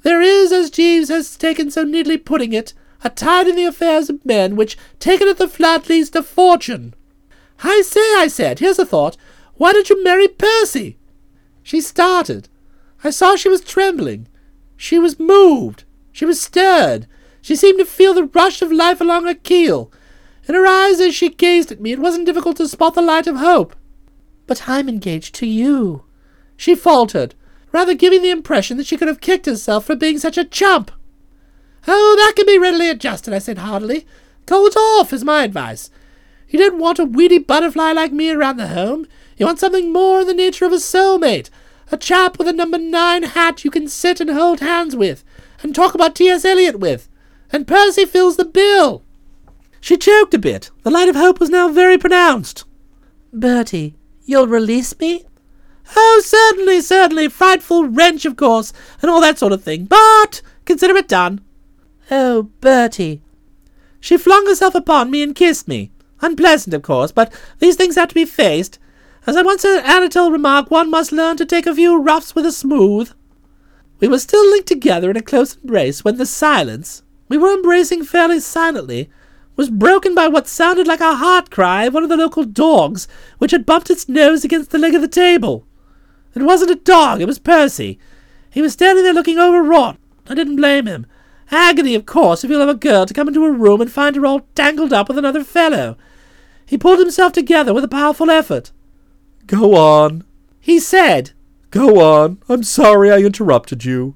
There 0.03 0.21
is, 0.21 0.51
as 0.51 0.69
Jeeves 0.69 1.09
has 1.09 1.35
taken 1.35 1.71
so 1.71 1.83
neatly 1.83 2.17
putting 2.17 2.53
it, 2.53 2.73
a 3.03 3.09
tide 3.09 3.47
in 3.47 3.55
the 3.55 3.65
affairs 3.65 4.09
of 4.09 4.23
men 4.25 4.55
which, 4.55 4.77
taken 4.99 5.27
at 5.27 5.37
the 5.37 5.47
flat, 5.47 5.89
leads 5.89 6.11
to 6.11 6.21
fortune. 6.21 6.93
I 7.63 7.81
say, 7.81 8.01
I 8.17 8.27
said, 8.27 8.59
here's 8.59 8.79
a 8.79 8.85
thought. 8.85 9.17
Why 9.55 9.73
don't 9.73 9.89
you 9.89 10.03
marry 10.03 10.27
Percy? 10.27 10.97
She 11.63 11.81
started. 11.81 12.49
I 13.03 13.09
saw 13.09 13.35
she 13.35 13.49
was 13.49 13.61
trembling. 13.61 14.27
She 14.77 14.99
was 14.99 15.19
moved. 15.19 15.85
She 16.11 16.25
was 16.25 16.41
stirred. 16.41 17.07
She 17.41 17.55
seemed 17.55 17.79
to 17.79 17.85
feel 17.85 18.13
the 18.13 18.25
rush 18.25 18.61
of 18.61 18.71
life 18.71 19.01
along 19.01 19.25
her 19.25 19.33
keel. 19.33 19.91
In 20.47 20.55
her 20.55 20.67
eyes, 20.67 20.99
as 20.99 21.15
she 21.15 21.29
gazed 21.29 21.71
at 21.71 21.81
me, 21.81 21.91
it 21.91 21.99
wasn't 21.99 22.25
difficult 22.25 22.57
to 22.57 22.67
spot 22.67 22.93
the 22.93 23.01
light 23.01 23.27
of 23.27 23.37
hope. 23.37 23.75
But 24.47 24.69
I'm 24.69 24.87
engaged 24.87 25.33
to 25.35 25.47
you. 25.47 26.03
She 26.55 26.75
faltered, 26.75 27.33
rather 27.71 27.95
giving 27.95 28.21
the 28.21 28.29
impression 28.29 28.77
that 28.77 28.85
she 28.85 28.97
could 28.97 29.07
have 29.07 29.21
kicked 29.21 29.47
herself 29.47 29.85
for 29.85 29.95
being 29.95 30.19
such 30.19 30.37
a 30.37 30.45
chump. 30.45 30.91
Oh, 31.87 32.15
that 32.17 32.33
can 32.35 32.45
be 32.45 32.57
readily 32.57 32.89
adjusted, 32.89 33.33
I 33.33 33.39
said 33.39 33.59
heartily. 33.59 34.05
Call 34.45 34.65
it 34.67 34.75
off, 34.75 35.11
is 35.11 35.23
my 35.23 35.43
advice. 35.43 35.89
You 36.47 36.59
don't 36.59 36.79
want 36.79 36.99
a 36.99 37.05
weedy 37.05 37.39
butterfly 37.39 37.91
like 37.91 38.11
me 38.11 38.29
around 38.29 38.57
the 38.57 38.67
home. 38.67 39.07
You 39.37 39.45
want 39.45 39.59
something 39.59 39.91
more 39.91 40.21
in 40.21 40.27
the 40.27 40.33
nature 40.33 40.65
of 40.65 40.71
a 40.71 40.77
soulmate, 40.77 41.49
a 41.91 41.97
chap 41.97 42.37
with 42.37 42.47
a 42.47 42.53
number 42.53 42.77
nine 42.77 43.23
hat 43.23 43.65
you 43.65 43.71
can 43.71 43.87
sit 43.87 44.21
and 44.21 44.29
hold 44.29 44.59
hands 44.59 44.95
with, 44.95 45.23
and 45.61 45.73
talk 45.73 45.95
about 45.95 46.15
T.S. 46.15 46.45
Eliot 46.45 46.79
with. 46.79 47.09
And 47.51 47.67
Percy 47.67 48.05
fills 48.05 48.37
the 48.37 48.45
bill. 48.45 49.03
She 49.85 49.97
choked 49.97 50.33
a 50.33 50.39
bit. 50.39 50.71
The 50.81 50.89
light 50.89 51.09
of 51.09 51.15
hope 51.15 51.39
was 51.39 51.51
now 51.51 51.69
very 51.69 51.95
pronounced. 51.99 52.63
Bertie, 53.31 53.93
you'll 54.25 54.47
release 54.47 54.97
me? 54.99 55.25
Oh, 55.95 56.23
certainly, 56.25 56.81
certainly. 56.81 57.27
Frightful 57.27 57.89
wrench, 57.89 58.25
of 58.25 58.35
course, 58.35 58.73
and 59.03 59.11
all 59.11 59.21
that 59.21 59.37
sort 59.37 59.53
of 59.53 59.63
thing. 59.63 59.85
But 59.85 60.41
consider 60.65 60.95
it 60.95 61.07
done. 61.07 61.39
Oh, 62.09 62.49
Bertie. 62.61 63.21
She 63.99 64.17
flung 64.17 64.47
herself 64.47 64.73
upon 64.73 65.11
me 65.11 65.21
and 65.21 65.35
kissed 65.35 65.67
me. 65.67 65.91
Unpleasant, 66.19 66.73
of 66.73 66.81
course, 66.81 67.11
but 67.11 67.31
these 67.59 67.75
things 67.75 67.93
have 67.93 68.09
to 68.09 68.15
be 68.15 68.25
faced. 68.25 68.79
As 69.27 69.37
I 69.37 69.43
once 69.43 69.61
heard 69.61 69.83
Anatole 69.83 70.31
remark, 70.31 70.71
one 70.71 70.89
must 70.89 71.11
learn 71.11 71.37
to 71.37 71.45
take 71.45 71.67
a 71.67 71.75
few 71.75 72.01
roughs 72.01 72.33
with 72.33 72.47
a 72.47 72.51
smooth. 72.51 73.11
We 73.99 74.07
were 74.07 74.17
still 74.17 74.49
linked 74.49 74.67
together 74.67 75.11
in 75.11 75.17
a 75.17 75.21
close 75.21 75.57
embrace 75.57 76.03
when 76.03 76.17
the 76.17 76.25
silence, 76.25 77.03
we 77.29 77.37
were 77.37 77.53
embracing 77.53 78.03
fairly 78.03 78.39
silently, 78.39 79.11
was 79.55 79.69
broken 79.69 80.13
by 80.13 80.27
what 80.27 80.47
sounded 80.47 80.87
like 80.87 81.01
a 81.01 81.15
heart 81.15 81.49
cry 81.49 81.85
of 81.85 81.93
one 81.93 82.03
of 82.03 82.09
the 82.09 82.17
local 82.17 82.43
dogs, 82.43 83.07
which 83.37 83.51
had 83.51 83.65
bumped 83.65 83.89
its 83.89 84.09
nose 84.09 84.43
against 84.43 84.71
the 84.71 84.77
leg 84.77 84.93
of 84.95 85.01
the 85.01 85.07
table. 85.07 85.65
It 86.35 86.43
wasn't 86.43 86.71
a 86.71 86.75
dog, 86.75 87.21
it 87.21 87.25
was 87.25 87.39
Percy. 87.39 87.97
He 88.49 88.61
was 88.61 88.73
standing 88.73 89.03
there 89.03 89.13
looking 89.13 89.39
overwrought. 89.39 89.97
I 90.27 90.33
didn't 90.33 90.57
blame 90.57 90.85
him. 90.85 91.05
Agony, 91.51 91.95
of 91.95 92.05
course, 92.05 92.43
if 92.43 92.49
you'll 92.49 92.59
have 92.59 92.69
a 92.69 92.73
girl 92.73 93.05
to 93.05 93.13
come 93.13 93.27
into 93.27 93.45
a 93.45 93.51
room 93.51 93.81
and 93.81 93.91
find 93.91 94.15
her 94.15 94.25
all 94.25 94.47
tangled 94.55 94.91
up 94.91 95.07
with 95.07 95.17
another 95.17 95.43
fellow. 95.43 95.95
He 96.65 96.77
pulled 96.77 96.99
himself 96.99 97.33
together 97.33 97.73
with 97.73 97.83
a 97.83 97.89
powerful 97.89 98.29
effort. 98.29 98.71
Go 99.45 99.75
on, 99.75 100.23
He 100.59 100.79
said, 100.79 101.31
go 101.69 102.01
on. 102.01 102.39
I'm 102.49 102.63
sorry 102.63 103.11
I 103.11 103.19
interrupted 103.19 103.85
you. 103.85 104.15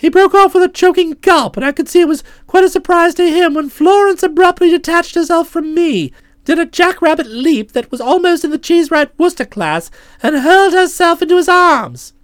He 0.00 0.08
broke 0.08 0.32
off 0.32 0.54
with 0.54 0.62
a 0.62 0.68
choking 0.68 1.10
gulp, 1.20 1.58
and 1.58 1.66
I 1.66 1.72
could 1.72 1.86
see 1.86 2.00
it 2.00 2.08
was 2.08 2.24
quite 2.46 2.64
a 2.64 2.70
surprise 2.70 3.12
to 3.16 3.30
him 3.30 3.52
when 3.52 3.68
Florence 3.68 4.22
abruptly 4.22 4.70
detached 4.70 5.14
herself 5.14 5.50
from 5.50 5.74
me, 5.74 6.10
did 6.46 6.58
a 6.58 6.64
jackrabbit 6.64 7.26
leap 7.26 7.72
that 7.72 7.90
was 7.90 8.00
almost 8.00 8.42
in 8.42 8.50
the 8.50 8.56
cheese 8.56 8.90
right 8.90 9.10
Wooster 9.18 9.44
class, 9.44 9.90
and 10.22 10.36
hurled 10.36 10.72
herself 10.72 11.20
into 11.20 11.36
his 11.36 11.50
arms. 11.50 12.14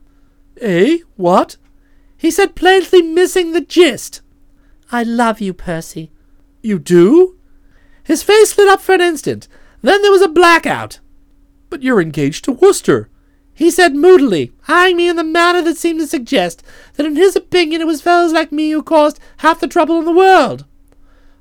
Eh? 0.63 1.01
What? 1.17 1.59
He 2.17 2.31
said, 2.31 2.57
plainly 2.57 3.03
missing 3.03 3.53
the 3.53 3.61
gist. 3.61 4.23
I 4.91 5.03
love 5.03 5.43
you, 5.43 5.53
Percy. 5.53 6.11
You 6.63 6.79
do? 6.79 7.37
His 8.05 8.23
face 8.23 8.57
lit 8.57 8.69
up 8.69 8.81
for 8.81 8.95
an 8.95 9.03
instant. 9.03 9.49
Then 9.83 10.01
there 10.01 10.11
was 10.11 10.23
a 10.23 10.29
blackout. 10.29 11.01
But 11.69 11.83
you're 11.83 12.01
engaged 12.01 12.47
to 12.47 12.53
Wooster. 12.53 13.11
He 13.57 13.71
said 13.71 13.97
moodily, 13.97 14.53
eyeing 14.69 14.99
me 14.99 15.09
in 15.09 15.17
the 15.17 15.25
manner 15.25 15.63
that 15.63 15.79
seemed 15.79 15.99
to 16.01 16.07
suggest 16.07 16.63
that 16.95 17.07
in 17.07 17.17
his 17.17 17.35
opinion 17.35 17.81
it 17.81 17.87
was 17.87 18.03
fellows 18.03 18.31
like 18.31 18.53
me 18.53 18.71
who 18.71 18.83
caused 18.83 19.19
half 19.39 19.61
the 19.61 19.67
trouble 19.67 19.99
in 19.99 20.05
the 20.05 20.13
world. 20.13 20.67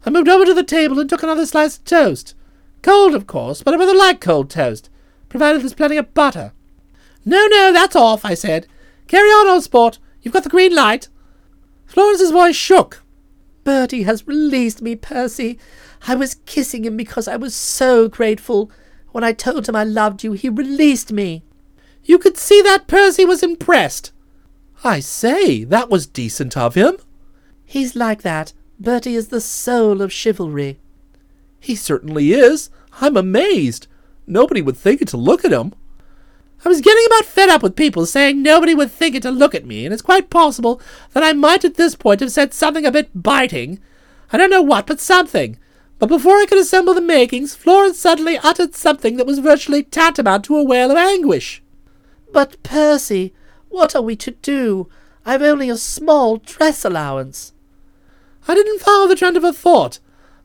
I 0.06 0.12
moved 0.12 0.30
over 0.30 0.46
to 0.46 0.54
the 0.54 0.64
table 0.64 0.98
and 0.98 1.10
took 1.10 1.24
another 1.24 1.46
slice 1.46 1.76
of 1.76 1.84
toast. 1.84 2.34
Cold, 2.82 3.16
of 3.16 3.28
course, 3.28 3.62
but 3.62 3.74
I 3.74 3.78
rather 3.78 3.94
like 3.94 4.22
cold 4.22 4.50
toast, 4.50 4.90
provided 5.28 5.62
there's 5.62 5.74
plenty 5.74 5.98
of 5.98 6.14
butter. 6.14 6.54
No, 7.26 7.48
no, 7.48 7.74
that's 7.74 7.98
off, 7.98 8.24
I 8.24 8.34
said. 8.34 8.66
Carry 9.08 9.28
on, 9.28 9.48
old 9.48 9.64
sport. 9.64 10.00
You've 10.22 10.34
got 10.34 10.44
the 10.44 10.50
green 10.50 10.74
light. 10.74 11.10
Florence's 11.86 12.32
voice 12.32 12.56
shook. 12.56 13.04
Bertie 13.66 14.04
has 14.04 14.26
released 14.26 14.82
me, 14.82 14.96
Percy. 14.96 15.60
I 16.08 16.16
was 16.16 16.36
kissing 16.46 16.86
him 16.86 16.96
because 16.96 17.28
I 17.28 17.36
was 17.36 17.54
so 17.54 18.08
grateful. 18.08 18.72
When 19.12 19.26
I 19.26 19.34
told 19.34 19.68
him 19.68 19.76
I 19.76 19.84
loved 19.84 20.24
you, 20.24 20.32
he 20.32 20.48
released 20.48 21.12
me. 21.12 21.44
You 22.06 22.20
could 22.20 22.38
see 22.38 22.62
that 22.62 22.88
Percy 22.88 23.26
was 23.26 23.42
impressed. 23.42 24.12
I 24.84 25.00
say, 25.00 25.64
that 25.64 25.90
was 25.90 26.06
decent 26.06 26.56
of 26.56 26.76
him. 26.76 26.98
He's 27.66 27.96
like 27.96 28.22
that. 28.22 28.54
Bertie 28.80 29.16
is 29.16 29.30
the 29.30 29.42
soul 29.42 30.02
of 30.02 30.14
chivalry. 30.14 30.78
He 31.60 31.76
certainly 31.76 32.32
is. 32.34 32.70
I'm 33.02 33.18
amazed. 33.18 33.88
Nobody 34.28 34.62
would 34.62 34.78
think 34.78 35.02
it 35.02 35.08
to 35.10 35.18
look 35.18 35.44
at 35.44 35.52
him. 35.52 35.74
I 36.64 36.70
was 36.70 36.82
getting 36.82 37.06
about 37.08 37.26
fed 37.26 37.50
up 37.50 37.64
with 37.64 37.76
people 37.76 38.06
saying 38.06 38.42
nobody 38.42 38.76
would 38.76 38.92
think 38.92 39.16
it 39.16 39.24
to 39.24 39.32
look 39.32 39.56
at 39.56 39.66
me, 39.66 39.86
and 39.86 39.94
it's 39.94 40.02
quite 40.02 40.30
possible 40.30 40.80
that 41.14 41.24
I 41.24 41.34
might 41.34 41.66
at 41.66 41.76
this 41.76 41.96
point 41.96 42.22
have 42.22 42.32
said 42.32 42.54
something 42.54 42.86
a 42.86 42.92
bit 42.92 43.10
biting. 43.14 43.80
I 44.32 44.38
don't 44.38 44.50
know 44.50 44.62
what, 44.62 44.86
but 44.88 45.00
something. 45.00 45.58
But 45.98 46.10
before 46.10 46.38
I 46.38 46.46
could 46.48 46.58
assemble 46.58 46.94
the 46.94 47.02
makings, 47.02 47.56
Florence 47.56 48.00
suddenly 48.00 48.38
uttered 48.40 48.76
something 48.76 49.18
that 49.18 49.28
was 49.28 49.40
virtually 49.40 49.84
tantamount 49.84 50.46
to 50.46 50.58
a 50.58 50.64
wail 50.64 50.92
of 50.92 50.98
anguish. 50.98 51.64
But, 52.32 52.62
Percy, 52.64 53.34
what 53.70 53.96
are 53.96 54.02
we 54.02 54.16
to 54.18 54.32
do? 54.32 54.90
I've 55.26 55.42
only 55.42 55.70
a 55.70 55.78
small 55.78 56.38
dress 56.38 56.86
allowance. 56.86 57.54
I 58.48 58.54
didn't 58.54 58.82
follow 58.82 59.08
the 59.08 59.16
trend 59.16 59.38
of 59.38 59.44
a 59.44 59.54
thought, 59.54 60.00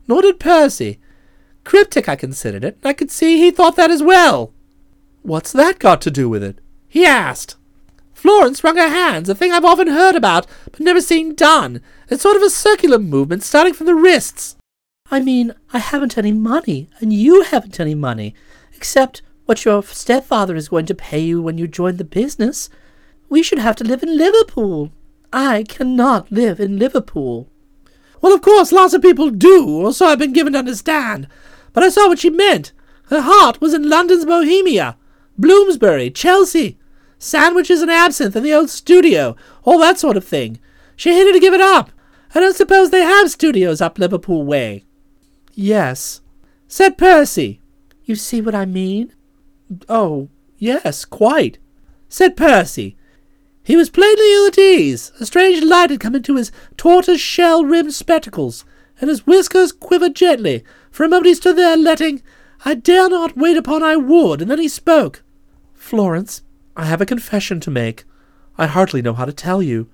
nor 0.07 0.21
did 0.21 0.39
Percy. 0.39 0.99
Cryptic 1.63 2.09
I 2.09 2.15
considered 2.15 2.63
it, 2.63 2.77
and 2.77 2.87
I 2.87 2.93
could 2.93 3.11
see 3.11 3.37
he 3.37 3.51
thought 3.51 3.75
that 3.75 3.91
as 3.91 4.01
well. 4.01 4.53
What's 5.21 5.51
that 5.51 5.77
got 5.77 6.01
to 6.01 6.11
do 6.11 6.27
with 6.27 6.43
it? 6.43 6.59
He 6.87 7.05
asked. 7.05 7.55
Florence 8.13 8.63
wrung 8.63 8.77
her 8.77 8.89
hands, 8.89 9.29
a 9.29 9.35
thing 9.35 9.51
I've 9.51 9.65
often 9.65 9.87
heard 9.87 10.15
about, 10.15 10.47
but 10.71 10.79
never 10.79 11.01
seen 11.01 11.35
done. 11.35 11.81
It's 12.09 12.23
sort 12.23 12.35
of 12.37 12.43
a 12.43 12.49
circular 12.49 12.99
movement 12.99 13.43
starting 13.43 13.73
from 13.73 13.87
the 13.87 13.95
wrists. 13.95 14.55
I 15.09 15.19
mean, 15.19 15.53
I 15.73 15.79
haven't 15.79 16.17
any 16.17 16.31
money, 16.31 16.89
and 16.99 17.13
you 17.13 17.43
haven't 17.43 17.79
any 17.79 17.95
money, 17.95 18.33
except 18.75 19.21
what 19.51 19.65
your 19.65 19.83
stepfather 19.83 20.55
is 20.55 20.69
going 20.69 20.85
to 20.85 20.95
pay 20.95 21.19
you 21.19 21.41
when 21.41 21.57
you 21.57 21.67
join 21.67 21.97
the 21.97 22.05
business. 22.05 22.69
We 23.27 23.43
should 23.43 23.59
have 23.59 23.75
to 23.75 23.83
live 23.83 24.01
in 24.01 24.17
Liverpool. 24.17 24.93
I 25.33 25.65
cannot 25.67 26.31
live 26.31 26.61
in 26.61 26.79
Liverpool. 26.79 27.49
Well, 28.21 28.33
of 28.33 28.41
course, 28.41 28.71
lots 28.71 28.93
of 28.93 29.01
people 29.01 29.29
do, 29.29 29.67
or 29.67 29.91
so 29.91 30.05
I've 30.05 30.19
been 30.19 30.31
given 30.31 30.53
to 30.53 30.59
understand. 30.59 31.27
But 31.73 31.83
I 31.83 31.89
saw 31.89 32.07
what 32.07 32.19
she 32.19 32.29
meant. 32.29 32.71
Her 33.07 33.19
heart 33.19 33.59
was 33.59 33.73
in 33.73 33.89
London's 33.89 34.23
Bohemia, 34.23 34.95
Bloomsbury, 35.37 36.11
Chelsea, 36.11 36.79
sandwiches 37.19 37.81
and 37.81 37.91
absinthe 37.91 38.37
in 38.37 38.43
the 38.43 38.53
old 38.53 38.69
studio, 38.69 39.35
all 39.65 39.79
that 39.79 39.99
sort 39.99 40.15
of 40.15 40.23
thing. 40.23 40.61
She 40.95 41.13
hated 41.13 41.33
to 41.33 41.41
give 41.41 41.53
it 41.53 41.59
up. 41.59 41.91
I 42.33 42.39
don't 42.39 42.55
suppose 42.55 42.89
they 42.89 43.01
have 43.01 43.29
studios 43.29 43.81
up 43.81 43.99
Liverpool 43.99 44.45
way. 44.45 44.85
Yes. 45.53 46.21
Said 46.69 46.97
Percy. 46.97 47.59
You 48.05 48.15
see 48.15 48.39
what 48.39 48.55
I 48.55 48.65
mean? 48.65 49.11
Oh, 49.87 50.29
yes, 50.57 51.05
quite. 51.05 51.57
Said 52.09 52.35
Percy. 52.35 52.97
He 53.63 53.75
was 53.75 53.89
plainly 53.89 54.33
ill 54.33 54.47
at 54.47 54.57
ease. 54.57 55.11
A 55.19 55.25
strange 55.25 55.63
light 55.63 55.91
had 55.91 55.99
come 55.99 56.15
into 56.15 56.35
his 56.35 56.51
tortoise 56.77 57.21
shell 57.21 57.63
rimmed 57.63 57.93
spectacles, 57.93 58.65
and 58.99 59.09
his 59.09 59.25
whiskers 59.27 59.71
quivered 59.71 60.15
gently. 60.15 60.63
For 60.89 61.03
a 61.03 61.09
moment 61.09 61.27
he 61.27 61.35
stood 61.35 61.57
there, 61.57 61.77
letting, 61.77 62.21
I 62.65 62.73
dare 62.73 63.09
not 63.09 63.37
wait 63.37 63.57
upon 63.57 63.83
I 63.83 63.95
would, 63.95 64.41
and 64.41 64.51
then 64.51 64.59
he 64.59 64.67
spoke. 64.67 65.23
Florence, 65.73 66.41
I 66.75 66.85
have 66.85 67.01
a 67.01 67.05
confession 67.05 67.59
to 67.61 67.71
make. 67.71 68.03
I 68.57 68.67
hardly 68.67 69.01
know 69.01 69.13
how 69.13 69.25
to 69.25 69.33
tell 69.33 69.61
you. 69.61 69.89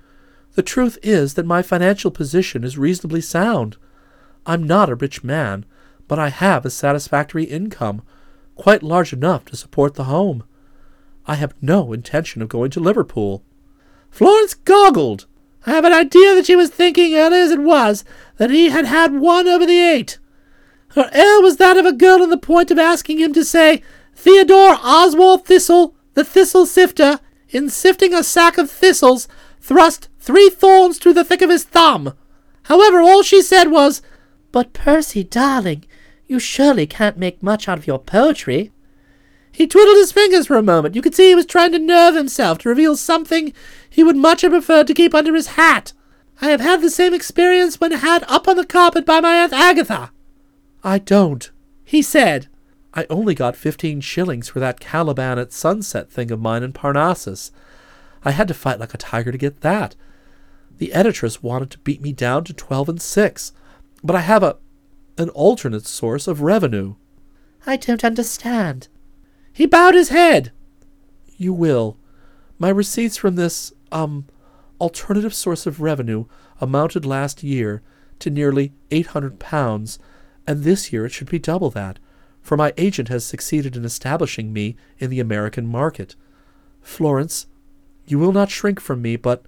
The 0.56 0.64
truth 0.64 0.98
is 1.04 1.36
that 1.36 1.46
my 1.46 1.62
financial 1.62 2.10
position 2.10 2.64
is 2.64 2.78
reasonably 2.78 3.22
sound. 3.22 3.78
I'm 4.46 4.64
not 4.64 4.90
a 4.90 4.96
rich 4.96 5.24
man, 5.24 5.66
but 6.08 6.20
I 6.20 6.30
have 6.30 6.66
a 6.66 6.70
satisfactory 6.70 7.44
income, 7.44 8.02
quite 8.58 8.84
large 8.84 9.14
enough 9.14 9.46
to 9.46 9.56
support 9.56 9.94
the 9.94 10.06
home. 10.06 10.44
I 11.26 11.36
have 11.36 11.54
no 11.62 11.94
intention 11.94 12.42
of 12.42 12.50
going 12.50 12.72
to 12.72 12.80
Liverpool. 12.80 13.44
Florence 14.10 14.54
goggled. 14.54 15.26
I 15.66 15.72
have 15.72 15.86
an 15.86 15.94
idea 15.94 16.36
that 16.36 16.46
she 16.46 16.56
was 16.56 16.70
thinking, 16.70 17.16
early 17.16 17.40
as 17.40 17.52
it 17.52 17.60
was, 17.60 18.06
that 18.38 18.50
he 18.50 18.70
had 18.70 18.86
had 18.86 19.14
one 19.14 19.48
over 19.48 19.66
the 19.66 19.80
eight. 19.80 20.18
Her 20.90 21.10
air 21.12 21.42
was 21.42 21.58
that 21.58 21.78
of 21.78 21.86
a 21.86 21.92
girl 21.92 22.24
on 22.24 22.30
the 22.30 22.38
point 22.38 22.72
of 22.72 22.80
asking 22.80 23.20
him 23.20 23.34
to 23.34 23.44
say, 23.44 23.82
Theodore 24.16 24.78
Oswald 24.82 25.46
Thistle, 25.46 25.96
the 26.14 26.24
thistle 26.24 26.66
sifter, 26.66 27.20
in 27.50 27.70
sifting 27.70 28.14
a 28.14 28.24
sack 28.24 28.58
of 28.58 28.72
thistles, 28.72 29.28
thrust 29.60 30.08
three 30.20 30.50
thorns 30.50 30.98
through 30.98 31.14
the 31.14 31.24
thick 31.24 31.42
of 31.42 31.50
his 31.50 31.64
thumb. 31.64 32.14
However, 32.64 33.02
all 33.02 33.22
she 33.22 33.42
said 33.42 33.70
was, 33.70 34.02
But 34.52 34.74
Percy, 34.74 35.24
darling, 35.24 35.86
you 36.28 36.40
surely 36.40 36.86
can't 36.86 37.18
make 37.18 37.42
much 37.42 37.68
out 37.68 37.78
of 37.78 37.88
your 37.88 38.00
poetry. 38.00 38.72
He 39.52 39.66
twiddled 39.66 39.98
his 39.98 40.12
fingers 40.12 40.48
for 40.48 40.58
a 40.58 40.62
moment. 40.64 40.94
You 40.94 41.02
could 41.02 41.16
see 41.16 41.30
he 41.30 41.36
was 41.36 41.46
trying 41.46 41.72
to 41.72 41.80
nerve 41.80 42.16
himself 42.16 42.60
to 42.60 42.70
reveal 42.70 42.96
something 42.96 43.54
he 43.90 44.04
would 44.04 44.18
much 44.18 44.42
have 44.42 44.52
preferred 44.52 44.88
to 44.88 44.94
keep 44.94 45.16
under 45.16 45.34
his 45.34 45.48
hat. 45.48 45.94
I 46.40 46.50
have 46.50 46.62
had 46.62 46.82
the 46.82 46.92
same 46.92 47.14
experience 47.14 47.80
when 47.80 47.92
had 47.92 48.24
up 48.28 48.48
on 48.48 48.58
the 48.58 48.66
carpet 48.66 49.06
by 49.06 49.20
my 49.20 49.38
Aunt 49.38 49.54
Agatha. 49.54 50.12
I 50.84 51.00
don't, 51.00 51.50
he 51.84 52.04
said. 52.04 52.48
I 52.94 53.08
only 53.10 53.34
got 53.34 53.56
fifteen 53.56 54.02
shillings 54.02 54.48
for 54.48 54.60
that 54.60 54.80
Caliban 54.80 55.40
at 55.40 55.52
sunset 55.52 56.12
thing 56.12 56.30
of 56.30 56.40
mine 56.40 56.62
in 56.62 56.74
Parnassus. 56.74 57.52
I 58.24 58.32
had 58.32 58.48
to 58.50 58.54
fight 58.54 58.80
like 58.80 58.94
a 58.94 58.98
tiger 58.98 59.32
to 59.32 59.38
get 59.38 59.62
that. 59.62 59.96
The 60.78 60.92
editress 60.94 61.42
wanted 61.42 61.72
to 61.72 61.80
beat 61.80 62.02
me 62.02 62.14
down 62.14 62.44
to 62.44 62.54
twelve 62.54 62.90
and 62.90 63.02
six, 63.02 63.54
but 64.04 64.16
I 64.16 64.20
have 64.20 64.44
a 64.44 64.58
an 65.18 65.30
alternate 65.30 65.86
source 65.86 66.28
of 66.28 66.42
revenue. 66.42 66.96
I 67.66 67.76
don't 67.76 68.04
understand. 68.04 68.88
He 69.52 69.66
bowed 69.66 69.96
his 69.96 70.10
head. 70.10 70.52
You 71.38 71.54
will. 71.54 71.98
My 72.60 72.70
receipts 72.70 73.18
from 73.18 73.36
this, 73.36 73.74
um, 73.92 74.26
alternative 74.80 75.34
source 75.34 75.66
of 75.66 75.82
revenue 75.82 76.26
amounted 76.62 77.06
last 77.06 77.44
year 77.44 77.82
to 78.20 78.30
nearly 78.30 78.74
eight 78.92 79.08
hundred 79.08 79.40
pounds, 79.40 80.00
and 80.46 80.64
this 80.64 80.92
year 80.94 81.06
it 81.06 81.12
should 81.12 81.30
be 81.30 81.40
double 81.40 81.70
that, 81.72 82.00
for 82.42 82.58
my 82.58 82.74
agent 82.78 83.10
has 83.10 83.26
succeeded 83.26 83.76
in 83.76 83.86
establishing 83.86 84.54
me 84.54 84.76
in 85.00 85.10
the 85.10 85.20
American 85.20 85.68
market. 85.68 86.16
Florence, 86.82 87.48
you 88.06 88.18
will 88.18 88.32
not 88.32 88.50
shrink 88.50 88.80
from 88.80 89.02
me, 89.02 89.16
but 89.16 89.44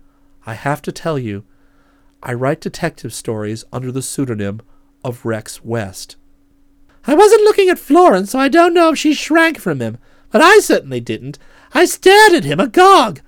I 0.45 0.53
have 0.53 0.81
to 0.83 0.91
tell 0.91 1.17
you, 1.17 1.45
I 2.21 2.33
write 2.33 2.59
detective 2.59 3.13
stories 3.13 3.63
under 3.71 3.91
the 3.91 4.01
pseudonym 4.01 4.61
of 5.03 5.25
Rex 5.25 5.63
West. 5.63 6.15
I 7.05 7.15
wasn't 7.15 7.43
looking 7.43 7.69
at 7.69 7.79
Florence, 7.79 8.31
so 8.31 8.39
I 8.39 8.49
don't 8.49 8.73
know 8.73 8.91
if 8.91 8.97
she 8.99 9.13
shrank 9.13 9.59
from 9.59 9.79
him, 9.79 9.97
but 10.31 10.41
I 10.41 10.59
certainly 10.59 10.99
didn't. 10.99 11.39
I 11.73 11.85
stared 11.85 12.33
at 12.33 12.43
him 12.43 12.59
agog. 12.59 13.21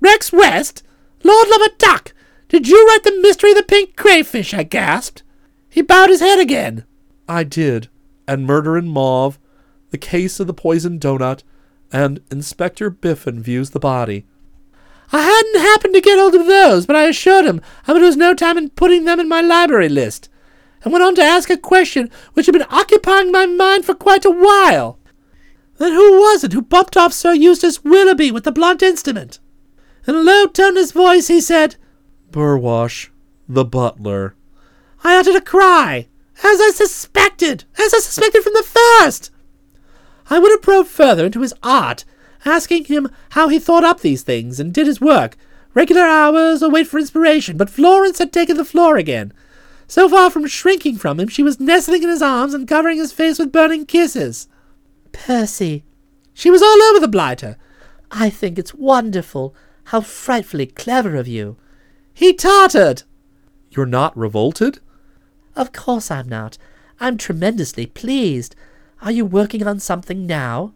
Rex 0.00 0.32
West? 0.32 0.82
Lord 1.22 1.48
love 1.48 1.62
a 1.62 1.76
duck! 1.78 2.12
Did 2.48 2.68
you 2.68 2.86
write 2.86 3.02
the 3.02 3.18
mystery 3.20 3.50
of 3.52 3.56
the 3.56 3.62
pink 3.62 3.96
crayfish? 3.96 4.52
I 4.54 4.62
gasped. 4.62 5.22
He 5.68 5.82
bowed 5.82 6.10
his 6.10 6.20
head 6.20 6.38
again. 6.38 6.84
I 7.28 7.42
did, 7.42 7.88
and 8.28 8.46
Murder 8.46 8.76
in 8.76 8.86
Mauve, 8.88 9.38
The 9.90 9.98
Case 9.98 10.38
of 10.38 10.46
the 10.46 10.54
Poisoned 10.54 11.00
Donut, 11.00 11.42
and 11.92 12.20
Inspector 12.30 12.88
Biffin 12.90 13.42
Views 13.42 13.70
the 13.70 13.80
Body. 13.80 14.26
I 15.12 15.22
hadn't 15.22 15.60
happened 15.60 15.94
to 15.94 16.00
get 16.00 16.18
hold 16.18 16.34
of 16.34 16.46
those, 16.46 16.86
but 16.86 16.96
I 16.96 17.04
assured 17.04 17.44
him 17.44 17.60
I 17.86 17.92
would 17.92 18.02
lose 18.02 18.16
no 18.16 18.34
time 18.34 18.58
in 18.58 18.70
putting 18.70 19.04
them 19.04 19.20
in 19.20 19.28
my 19.28 19.40
library 19.40 19.88
list, 19.88 20.28
and 20.84 20.92
went 20.92 21.02
on 21.02 21.14
to 21.16 21.22
ask 21.22 21.50
a 21.50 21.56
question 21.56 22.10
which 22.34 22.46
had 22.46 22.52
been 22.52 22.66
occupying 22.70 23.32
my 23.32 23.46
mind 23.46 23.84
for 23.84 23.94
quite 23.94 24.24
a 24.24 24.30
while. 24.30 24.98
Then 25.78 25.92
who 25.92 26.20
was 26.20 26.44
it 26.44 26.52
who 26.52 26.62
bumped 26.62 26.96
off 26.96 27.12
Sir 27.12 27.32
Eustace 27.32 27.82
Willoughby 27.82 28.30
with 28.30 28.44
the 28.44 28.52
blunt 28.52 28.82
instrument? 28.82 29.40
In 30.06 30.14
a 30.14 30.18
low 30.18 30.46
tone 30.46 30.74
toneless 30.74 30.92
voice 30.92 31.28
he 31.28 31.40
said, 31.40 31.76
Burwash, 32.30 33.08
the 33.48 33.64
butler. 33.64 34.36
I 35.02 35.16
uttered 35.16 35.36
a 35.36 35.40
cry, 35.40 36.08
as 36.38 36.60
I 36.60 36.72
suspected, 36.74 37.64
as 37.78 37.94
I 37.94 37.98
suspected 37.98 38.42
from 38.42 38.52
the 38.54 38.62
first. 38.62 39.30
I 40.30 40.38
would 40.38 40.50
have 40.50 40.62
probed 40.62 40.88
further 40.88 41.26
into 41.26 41.40
his 41.40 41.54
art, 41.62 42.04
asking 42.44 42.84
him 42.84 43.10
how 43.30 43.48
he 43.48 43.58
thought 43.58 43.84
up 43.84 44.00
these 44.00 44.22
things 44.22 44.60
and 44.60 44.72
did 44.72 44.86
his 44.86 45.00
work, 45.00 45.36
regular 45.74 46.02
hours 46.02 46.62
or 46.62 46.70
wait 46.70 46.86
for 46.86 46.98
inspiration, 46.98 47.56
but 47.56 47.70
Florence 47.70 48.18
had 48.18 48.32
taken 48.32 48.56
the 48.56 48.64
floor 48.64 48.96
again. 48.96 49.32
So 49.86 50.08
far 50.08 50.30
from 50.30 50.46
shrinking 50.46 50.96
from 50.96 51.20
him, 51.20 51.28
she 51.28 51.42
was 51.42 51.60
nestling 51.60 52.02
in 52.02 52.08
his 52.08 52.22
arms 52.22 52.54
and 52.54 52.66
covering 52.66 52.98
his 52.98 53.12
face 53.12 53.38
with 53.38 53.52
burning 53.52 53.86
kisses. 53.86 54.48
Percy, 55.12 55.84
She 56.32 56.50
was 56.50 56.62
all 56.62 56.82
over 56.82 57.00
the 57.00 57.08
blighter. 57.08 57.56
I 58.10 58.30
think 58.30 58.58
it's 58.58 58.74
wonderful. 58.74 59.54
How 59.84 60.00
frightfully 60.00 60.66
clever 60.66 61.16
of 61.16 61.28
you. 61.28 61.56
He 62.12 62.32
tottered. 62.32 63.02
You're 63.70 63.86
not 63.86 64.16
revolted? 64.16 64.80
Of 65.54 65.72
course 65.72 66.10
I'm 66.10 66.28
not. 66.28 66.58
I'm 66.98 67.16
tremendously 67.16 67.86
pleased. 67.86 68.56
Are 69.02 69.12
you 69.12 69.26
working 69.26 69.66
on 69.66 69.78
something 69.80 70.26
now? 70.26 70.72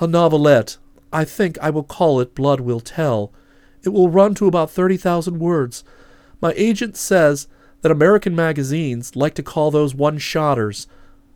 A 0.00 0.06
novelette. 0.06 0.78
I 1.12 1.24
think 1.24 1.58
I 1.60 1.70
will 1.70 1.84
call 1.84 2.20
it 2.20 2.34
Blood 2.34 2.60
Will 2.60 2.80
Tell. 2.80 3.32
It 3.82 3.90
will 3.90 4.08
run 4.08 4.34
to 4.36 4.46
about 4.46 4.70
30,000 4.70 5.38
words. 5.38 5.84
My 6.40 6.52
agent 6.56 6.96
says 6.96 7.48
that 7.82 7.92
American 7.92 8.34
magazines 8.34 9.14
like 9.14 9.34
to 9.34 9.42
call 9.42 9.70
those 9.70 9.94
one-shotters. 9.94 10.86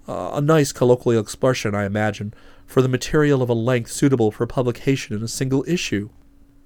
Uh, 0.08 0.30
a 0.34 0.40
nice 0.40 0.72
colloquial 0.72 1.20
expression, 1.20 1.74
I 1.74 1.84
imagine, 1.84 2.32
for 2.64 2.80
the 2.80 2.88
material 2.88 3.42
of 3.42 3.50
a 3.50 3.54
length 3.54 3.90
suitable 3.90 4.30
for 4.30 4.46
publication 4.46 5.14
in 5.16 5.22
a 5.22 5.28
single 5.28 5.64
issue. 5.68 6.08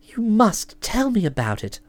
You 0.03 0.23
must 0.23 0.81
tell 0.81 1.11
me 1.11 1.25
about 1.27 1.65
it. 1.65 1.81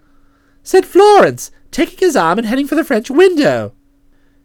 Said 0.63 0.85
Florence, 0.85 1.51
taking 1.71 1.99
his 1.99 2.15
arm 2.15 2.37
and 2.37 2.47
heading 2.47 2.67
for 2.67 2.75
the 2.75 2.83
French 2.83 3.09
window. 3.09 3.73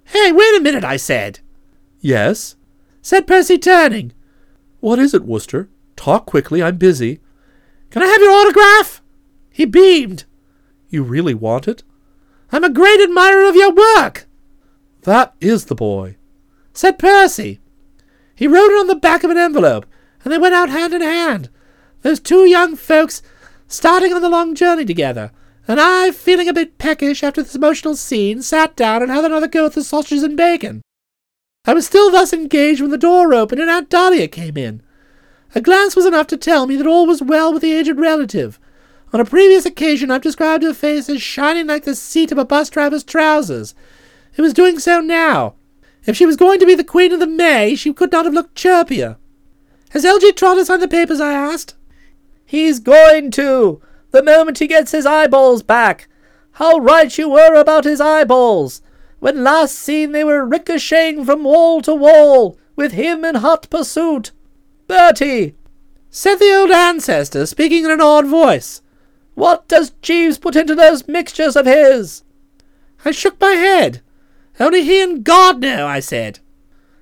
Hey, 0.04 0.32
wait 0.32 0.56
a 0.56 0.62
minute, 0.62 0.84
I 0.84 0.96
said. 0.96 1.40
Yes? 2.00 2.56
Said 3.02 3.26
Percy, 3.26 3.58
turning. 3.58 4.12
What 4.80 4.98
is 4.98 5.14
it, 5.14 5.24
Wooster? 5.24 5.68
Talk 5.94 6.26
quickly, 6.26 6.62
I'm 6.62 6.76
busy. 6.76 7.20
Can 7.90 8.02
I 8.02 8.06
have 8.06 8.20
your 8.20 8.32
autograph? 8.32 9.02
He 9.50 9.64
beamed. 9.64 10.24
You 10.88 11.02
really 11.02 11.34
want 11.34 11.68
it? 11.68 11.82
I'm 12.52 12.64
a 12.64 12.70
great 12.70 13.00
admirer 13.00 13.44
of 13.48 13.56
your 13.56 13.72
work, 13.72 14.26
That 15.02 15.34
is 15.40 15.66
the 15.66 15.74
boy. 15.74 16.16
said 16.72 16.98
Percy. 16.98 17.60
He 18.34 18.46
wrote 18.46 18.70
it 18.70 18.78
on 18.78 18.86
the 18.86 18.94
back 18.94 19.24
of 19.24 19.30
an 19.30 19.38
envelope, 19.38 19.86
and 20.22 20.32
they 20.32 20.38
went 20.38 20.54
out 20.54 20.68
hand 20.68 20.92
in 20.94 21.00
hand, 21.00 21.48
those 22.02 22.20
two 22.20 22.44
young 22.46 22.76
folks 22.76 23.22
starting 23.66 24.12
on 24.12 24.22
the 24.22 24.28
long 24.28 24.54
journey 24.54 24.84
together, 24.84 25.32
and 25.66 25.80
I, 25.80 26.12
feeling 26.12 26.48
a 26.48 26.52
bit 26.52 26.78
peckish 26.78 27.24
after 27.24 27.42
this 27.42 27.54
emotional 27.56 27.96
scene, 27.96 28.42
sat 28.42 28.76
down 28.76 29.02
and 29.02 29.10
had 29.10 29.24
another 29.24 29.48
go 29.48 29.66
at 29.66 29.72
the 29.72 29.82
sausages 29.82 30.22
and 30.22 30.36
bacon. 30.36 30.82
I 31.64 31.74
was 31.74 31.86
still 31.86 32.12
thus 32.12 32.32
engaged 32.32 32.80
when 32.80 32.90
the 32.90 32.98
door 32.98 33.34
opened 33.34 33.60
and 33.60 33.70
Aunt 33.70 33.90
Dahlia 33.90 34.28
came 34.28 34.56
in. 34.56 34.82
A 35.54 35.60
glance 35.60 35.96
was 35.96 36.06
enough 36.06 36.28
to 36.28 36.36
tell 36.36 36.66
me 36.66 36.76
that 36.76 36.86
all 36.86 37.06
was 37.06 37.22
well 37.22 37.52
with 37.52 37.62
the 37.62 37.72
aged 37.72 37.98
relative. 37.98 38.60
On 39.16 39.20
a 39.20 39.24
previous 39.24 39.64
occasion 39.64 40.10
I've 40.10 40.20
described 40.20 40.62
her 40.62 40.74
face 40.74 41.08
as 41.08 41.22
shining 41.22 41.68
like 41.68 41.84
the 41.84 41.94
seat 41.94 42.30
of 42.32 42.36
a 42.36 42.44
bus 42.44 42.68
driver's 42.68 43.02
trousers. 43.02 43.74
It 44.36 44.42
was 44.42 44.52
doing 44.52 44.78
so 44.78 45.00
now. 45.00 45.54
If 46.04 46.18
she 46.18 46.26
was 46.26 46.36
going 46.36 46.60
to 46.60 46.66
be 46.66 46.74
the 46.74 46.84
Queen 46.84 47.12
of 47.12 47.20
the 47.20 47.26
May, 47.26 47.76
she 47.76 47.94
could 47.94 48.12
not 48.12 48.26
have 48.26 48.34
looked 48.34 48.54
chirpier. 48.54 49.16
Has 49.92 50.04
L.G. 50.04 50.32
Trotter 50.32 50.66
signed 50.66 50.82
the 50.82 50.86
papers? 50.86 51.18
I 51.18 51.32
asked. 51.32 51.76
He's 52.44 52.78
going 52.78 53.30
to, 53.30 53.80
the 54.10 54.22
moment 54.22 54.58
he 54.58 54.66
gets 54.66 54.92
his 54.92 55.06
eyeballs 55.06 55.62
back. 55.62 56.08
How 56.50 56.76
right 56.76 57.16
you 57.16 57.30
were 57.30 57.54
about 57.54 57.84
his 57.84 58.02
eyeballs. 58.02 58.82
When 59.18 59.42
last 59.42 59.76
seen 59.76 60.12
they 60.12 60.24
were 60.24 60.44
ricocheting 60.44 61.24
from 61.24 61.42
wall 61.42 61.80
to 61.80 61.94
wall, 61.94 62.58
with 62.76 62.92
him 62.92 63.24
in 63.24 63.36
hot 63.36 63.70
pursuit. 63.70 64.32
Bertie, 64.86 65.54
Said 66.10 66.36
the 66.36 66.54
old 66.54 66.70
ancestor, 66.70 67.46
speaking 67.46 67.86
in 67.86 67.90
an 67.90 68.02
awed 68.02 68.26
voice. 68.26 68.82
What 69.36 69.68
does 69.68 69.90
Jeeves 70.00 70.38
put 70.38 70.56
into 70.56 70.74
those 70.74 71.06
mixtures 71.06 71.56
of 71.56 71.66
his? 71.66 72.24
I 73.04 73.10
shook 73.10 73.38
my 73.38 73.52
head. 73.52 74.00
Only 74.58 74.82
he 74.82 75.02
and 75.02 75.22
God 75.22 75.60
know, 75.60 75.86
I 75.86 76.00
said. 76.00 76.40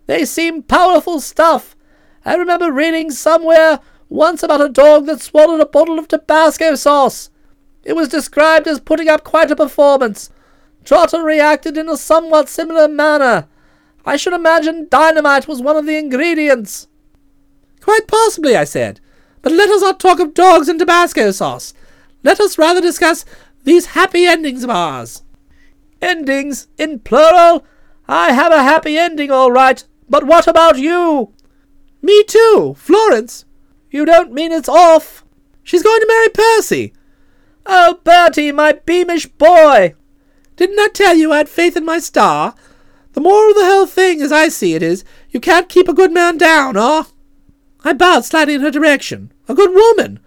They 0.06 0.24
seem 0.24 0.64
powerful 0.64 1.20
stuff. 1.20 1.76
I 2.24 2.34
remember 2.34 2.72
reading 2.72 3.12
somewhere 3.12 3.78
once 4.08 4.42
about 4.42 4.60
a 4.60 4.68
dog 4.68 5.06
that 5.06 5.20
swallowed 5.20 5.60
a 5.60 5.66
bottle 5.66 5.96
of 5.96 6.08
Tabasco 6.08 6.74
sauce. 6.74 7.30
It 7.84 7.94
was 7.94 8.08
described 8.08 8.66
as 8.66 8.80
putting 8.80 9.08
up 9.08 9.22
quite 9.22 9.52
a 9.52 9.56
performance. 9.56 10.30
Trotter 10.84 11.22
reacted 11.22 11.78
in 11.78 11.88
a 11.88 11.96
somewhat 11.96 12.48
similar 12.48 12.88
manner. 12.88 13.46
I 14.04 14.16
should 14.16 14.32
imagine 14.32 14.88
dynamite 14.90 15.46
was 15.46 15.62
one 15.62 15.76
of 15.76 15.86
the 15.86 15.96
ingredients. 15.96 16.88
Quite 17.80 18.08
possibly, 18.08 18.56
I 18.56 18.64
said. 18.64 18.98
But 19.40 19.52
let 19.52 19.70
us 19.70 19.82
not 19.82 20.00
talk 20.00 20.18
of 20.18 20.34
dogs 20.34 20.68
and 20.68 20.80
Tabasco 20.80 21.30
sauce. 21.30 21.74
Let 22.24 22.40
us 22.40 22.58
rather 22.58 22.80
discuss 22.80 23.24
these 23.62 23.86
happy 23.86 24.24
endings 24.24 24.64
of 24.64 24.70
ours. 24.70 25.22
Endings 26.02 26.66
in 26.76 26.98
plural? 26.98 27.64
I 28.08 28.32
have 28.32 28.52
a 28.52 28.62
happy 28.62 28.98
ending, 28.98 29.30
all 29.30 29.52
right. 29.52 29.84
But 30.08 30.24
what 30.24 30.48
about 30.48 30.78
you? 30.78 31.32
Me 32.02 32.24
too, 32.24 32.74
Florence. 32.76 33.44
You 33.90 34.04
don't 34.04 34.32
mean 34.32 34.52
it's 34.52 34.68
off? 34.68 35.24
She's 35.62 35.82
going 35.82 36.00
to 36.00 36.06
marry 36.06 36.28
Percy. 36.30 36.92
Oh, 37.66 38.00
Bertie, 38.04 38.52
my 38.52 38.72
beamish 38.72 39.26
boy! 39.26 39.94
Didn't 40.56 40.78
I 40.78 40.88
tell 40.88 41.14
you 41.14 41.32
I 41.32 41.38
had 41.38 41.48
faith 41.48 41.76
in 41.76 41.84
my 41.84 41.98
star? 41.98 42.54
The 43.12 43.20
moral 43.20 43.50
of 43.50 43.56
the 43.56 43.64
whole 43.64 43.86
thing, 43.86 44.20
as 44.20 44.32
I 44.32 44.48
see 44.48 44.74
it, 44.74 44.82
is 44.82 45.04
you 45.30 45.40
can't 45.40 45.68
keep 45.68 45.88
a 45.88 45.94
good 45.94 46.12
man 46.12 46.36
down, 46.36 46.76
or... 46.76 47.06
I 47.84 47.92
bowed 47.92 48.24
slightly 48.24 48.54
in 48.54 48.60
her 48.60 48.70
direction. 48.70 49.32
A 49.48 49.54
good 49.54 49.70
woman! 49.74 50.20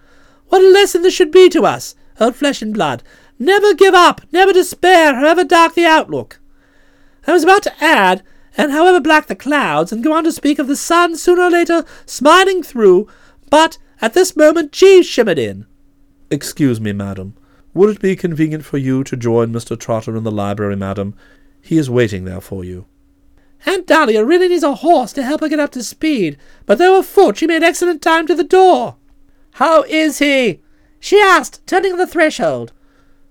What 0.48 0.62
a 0.62 0.68
lesson 0.68 1.02
this 1.02 1.14
should 1.14 1.30
be 1.30 1.48
to 1.50 1.64
us, 1.64 1.94
old 2.20 2.36
flesh 2.36 2.62
and 2.62 2.72
blood. 2.74 3.02
Never 3.38 3.74
give 3.74 3.94
up, 3.94 4.22
never 4.32 4.52
despair, 4.52 5.14
however 5.14 5.44
dark 5.44 5.74
the 5.74 5.84
outlook. 5.84 6.40
I 7.26 7.32
was 7.32 7.44
about 7.44 7.62
to 7.64 7.84
add, 7.84 8.22
and 8.56 8.72
however 8.72 9.00
black 9.00 9.26
the 9.26 9.36
clouds, 9.36 9.92
and 9.92 10.02
go 10.02 10.12
on 10.12 10.24
to 10.24 10.32
speak 10.32 10.58
of 10.58 10.66
the 10.66 10.76
sun 10.76 11.16
sooner 11.16 11.42
or 11.42 11.50
later 11.50 11.84
smiling 12.06 12.62
through, 12.62 13.06
but 13.50 13.78
at 14.00 14.14
this 14.14 14.36
moment 14.36 14.72
Jeeves 14.72 15.06
shimmered 15.06 15.38
in. 15.38 15.66
Excuse 16.30 16.80
me, 16.80 16.92
madam. 16.92 17.34
Would 17.74 17.96
it 17.96 18.02
be 18.02 18.16
convenient 18.16 18.64
for 18.64 18.78
you 18.78 19.04
to 19.04 19.16
join 19.16 19.52
Mr. 19.52 19.78
Trotter 19.78 20.16
in 20.16 20.24
the 20.24 20.32
library, 20.32 20.76
madam? 20.76 21.14
He 21.60 21.78
is 21.78 21.88
waiting 21.88 22.24
there 22.24 22.40
for 22.40 22.64
you. 22.64 22.86
Aunt 23.66 23.86
Dahlia 23.86 24.24
really 24.24 24.48
needs 24.48 24.62
a 24.62 24.74
horse 24.74 25.12
to 25.12 25.22
help 25.22 25.40
her 25.40 25.48
get 25.48 25.60
up 25.60 25.70
to 25.72 25.82
speed, 25.82 26.38
but 26.64 26.78
though 26.78 26.98
afoot, 26.98 27.38
she 27.38 27.46
made 27.46 27.62
excellent 27.62 28.02
time 28.02 28.26
to 28.26 28.34
the 28.34 28.44
door. 28.44 28.96
How 29.58 29.82
is 29.82 30.20
he? 30.20 30.60
She 31.00 31.20
asked, 31.20 31.66
turning 31.66 31.90
on 31.90 31.98
the 31.98 32.06
threshold. 32.06 32.72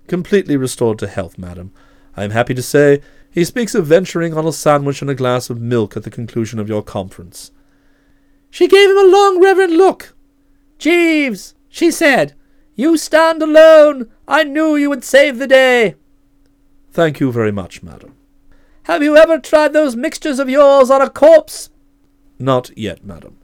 Completely 0.08 0.58
restored 0.58 0.98
to 0.98 1.06
health, 1.06 1.38
madam. 1.38 1.72
I 2.18 2.24
am 2.24 2.32
happy 2.32 2.52
to 2.52 2.60
say 2.60 3.00
he 3.30 3.46
speaks 3.46 3.74
of 3.74 3.86
venturing 3.86 4.36
on 4.36 4.46
a 4.46 4.52
sandwich 4.52 5.00
and 5.00 5.10
a 5.10 5.14
glass 5.14 5.48
of 5.48 5.58
milk 5.58 5.96
at 5.96 6.02
the 6.02 6.10
conclusion 6.10 6.58
of 6.58 6.68
your 6.68 6.82
conference. 6.82 7.50
She 8.50 8.68
gave 8.68 8.90
him 8.90 8.98
a 8.98 9.08
long, 9.08 9.42
reverent 9.42 9.72
look. 9.72 10.14
Jeeves, 10.76 11.54
she 11.70 11.90
said, 11.90 12.34
you 12.74 12.98
stand 12.98 13.40
alone. 13.40 14.10
I 14.28 14.44
knew 14.44 14.76
you 14.76 14.90
would 14.90 15.04
save 15.04 15.38
the 15.38 15.46
day. 15.46 15.94
Thank 16.92 17.20
you 17.20 17.32
very 17.32 17.52
much, 17.52 17.82
madam. 17.82 18.14
Have 18.82 19.02
you 19.02 19.16
ever 19.16 19.38
tried 19.38 19.72
those 19.72 19.96
mixtures 19.96 20.38
of 20.38 20.50
yours 20.50 20.90
on 20.90 21.00
a 21.00 21.08
corpse? 21.08 21.70
Not 22.38 22.70
yet, 22.76 23.02
madam. 23.02 23.38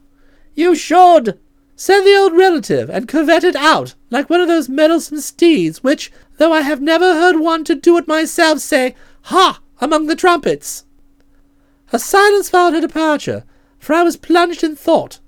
You 0.54 0.74
should, 0.74 1.40
said 1.76 2.02
the 2.02 2.16
old 2.16 2.32
relative, 2.32 2.88
and 2.88 3.08
curvetted 3.08 3.56
out 3.56 3.94
like 4.10 4.30
one 4.30 4.40
of 4.40 4.48
those 4.48 4.68
meddlesome 4.68 5.20
steeds 5.20 5.82
which, 5.82 6.12
though 6.38 6.52
I 6.52 6.60
have 6.60 6.80
never 6.80 7.14
heard 7.14 7.40
one 7.40 7.64
to 7.64 7.74
do 7.74 7.96
it 7.98 8.06
myself, 8.06 8.60
say, 8.60 8.94
Ha! 9.22 9.60
among 9.80 10.06
the 10.06 10.16
trumpets. 10.16 10.84
A 11.92 11.98
silence 11.98 12.48
followed 12.48 12.74
her 12.74 12.80
departure, 12.80 13.44
for 13.78 13.94
I 13.94 14.02
was 14.02 14.16
plunged 14.16 14.64
in 14.64 14.76
thought. 14.76 15.18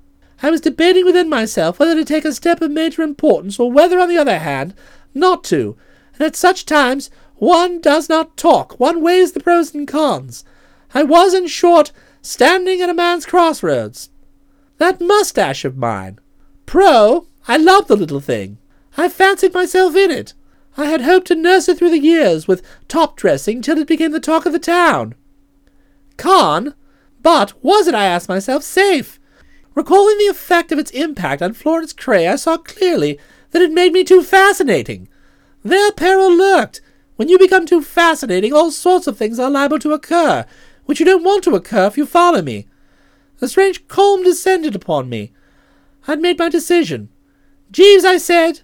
I 0.43 0.51
was 0.51 0.61
debating 0.61 1.05
within 1.05 1.29
myself 1.29 1.79
whether 1.79 1.95
to 1.95 2.05
take 2.05 2.25
a 2.25 2.33
step 2.33 2.61
of 2.61 2.71
major 2.71 3.03
importance, 3.03 3.59
or 3.59 3.71
whether, 3.73 3.99
on 3.99 4.09
the 4.09 4.19
other 4.19 4.39
hand, 4.39 4.75
not 5.15 5.45
to, 5.45 5.77
and 6.15 6.23
at 6.27 6.37
such 6.37 6.67
times 6.67 7.11
one 7.37 7.81
does 7.81 8.09
not 8.09 8.37
talk, 8.37 8.79
one 8.81 9.03
weighs 9.03 9.33
the 9.33 9.41
pros 9.41 9.75
and 9.75 9.87
cons. 9.87 10.45
I 10.95 11.03
was, 11.03 11.35
in 11.35 11.47
short, 11.49 11.93
standing 12.23 12.81
at 12.81 12.89
a 12.89 12.95
man's 12.95 13.27
crossroads. 13.27 14.11
That 14.79 15.01
moustache 15.01 15.65
of 15.65 15.77
mine. 15.77 16.19
Pro, 16.67 17.27
I 17.49 17.57
love 17.57 17.87
the 17.87 17.97
little 17.97 18.21
thing. 18.21 18.59
I 18.97 19.09
fancied 19.09 19.55
myself 19.55 19.95
in 19.95 20.11
it. 20.11 20.35
I 20.77 20.87
had 20.87 21.03
hoped 21.03 21.29
to 21.29 21.35
nurse 21.35 21.69
it 21.69 21.79
through 21.79 21.91
the 21.91 21.99
years 21.99 22.47
with 22.47 22.63
top 22.89 23.17
dressing 23.17 23.63
till 23.63 23.79
it 23.79 23.89
became 23.89 24.13
the 24.13 24.21
talk 24.21 24.45
of 24.45 24.53
the 24.53 24.59
town. 24.59 25.15
Con, 26.17 26.75
but 27.23 27.53
was 27.63 27.87
it, 27.87 27.95
I 27.95 28.07
asked 28.07 28.29
myself, 28.29 28.63
safe? 28.63 29.19
Recalling 29.75 30.19
the 30.19 30.27
effect 30.27 30.73
of 30.73 30.79
its 30.79 30.91
impact 30.91 31.43
on 31.43 31.53
Florence 31.53 31.93
Craye, 31.93 32.31
I 32.31 32.37
saw 32.37 32.57
clearly 32.57 33.19
that 33.51 33.63
it 33.63 33.73
made 33.73 33.93
me 33.93 34.05
too 34.05 34.23
fascinating. 34.23 35.09
There 35.63 35.93
peril 35.93 36.35
lurked. 36.35 36.81
When 37.17 37.29
you 37.29 37.39
become 37.39 37.67
too 37.67 37.83
fascinating, 37.83 38.53
all 38.53 38.71
sorts 38.71 39.07
of 39.07 39.17
things 39.17 39.39
are 39.39 39.51
liable 39.51 39.79
to 39.81 39.93
occur, 39.93 40.47
which 40.85 41.01
you 41.01 41.07
don't 41.07 41.25
want 41.25 41.45
to 41.45 41.55
occur 41.55 41.87
if 41.87 41.97
you 41.97 42.07
follow 42.07 42.43
me. 42.43 42.67
A 43.41 43.49
strange 43.49 43.87
calm 43.89 44.23
descended 44.23 44.75
upon 44.75 45.09
me. 45.09 45.33
I'd 46.09 46.21
made 46.21 46.39
my 46.39 46.49
decision. 46.49 47.09
Jeeves, 47.71 48.05
I 48.05 48.19
said, 48.19 48.61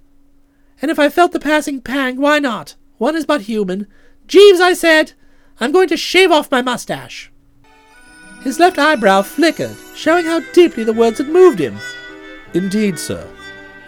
and 0.80 0.90
if 0.90 0.98
I 0.98 1.08
felt 1.08 1.32
the 1.32 1.40
passing 1.40 1.80
pang, 1.80 2.20
why 2.20 2.38
not? 2.38 2.74
One 2.98 3.16
is 3.16 3.26
but 3.26 3.42
human. 3.42 3.86
Jeeves, 4.26 4.60
I 4.60 4.72
said, 4.72 5.12
I'm 5.60 5.72
going 5.72 5.88
to 5.88 5.96
shave 5.96 6.30
off 6.30 6.50
my 6.50 6.62
mustache. 6.62 7.30
His 8.42 8.58
left 8.58 8.78
eyebrow 8.78 9.22
flickered, 9.22 9.76
showing 9.94 10.24
how 10.24 10.40
deeply 10.52 10.82
the 10.82 10.92
words 10.92 11.18
had 11.18 11.28
moved 11.28 11.60
him. 11.60 11.78
Indeed, 12.54 12.98
sir. 12.98 13.28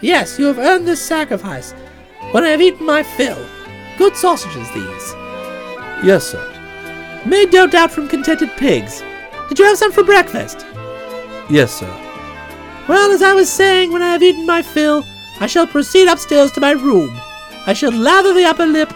Yes, 0.01 0.39
you 0.39 0.45
have 0.45 0.57
earned 0.57 0.87
this 0.87 1.01
sacrifice. 1.01 1.73
When 2.31 2.43
I 2.43 2.49
have 2.49 2.61
eaten 2.61 2.85
my 2.85 3.03
fill. 3.03 3.45
Good 3.97 4.15
sausages, 4.15 4.69
these. 4.73 5.13
Yes, 6.03 6.27
sir. 6.27 7.23
Made 7.25 7.51
no 7.51 7.67
doubt 7.67 7.91
from 7.91 8.07
contented 8.07 8.49
pigs. 8.57 9.03
Did 9.49 9.59
you 9.59 9.65
have 9.65 9.77
some 9.77 9.91
for 9.91 10.03
breakfast? 10.03 10.65
Yes, 11.49 11.73
sir. 11.73 12.04
Well, 12.87 13.11
as 13.11 13.23
I 13.23 13.33
was 13.33 13.51
saying, 13.51 13.91
when 13.91 14.03
I 14.03 14.11
have 14.11 14.21
eaten 14.21 14.45
my 14.45 14.61
fill, 14.61 15.05
I 15.39 15.47
shall 15.47 15.65
proceed 15.65 16.07
upstairs 16.07 16.51
to 16.51 16.61
my 16.61 16.71
room. 16.71 17.19
I 17.65 17.73
shall 17.73 17.91
lather 17.91 18.33
the 18.33 18.45
upper 18.45 18.65
lip. 18.65 18.93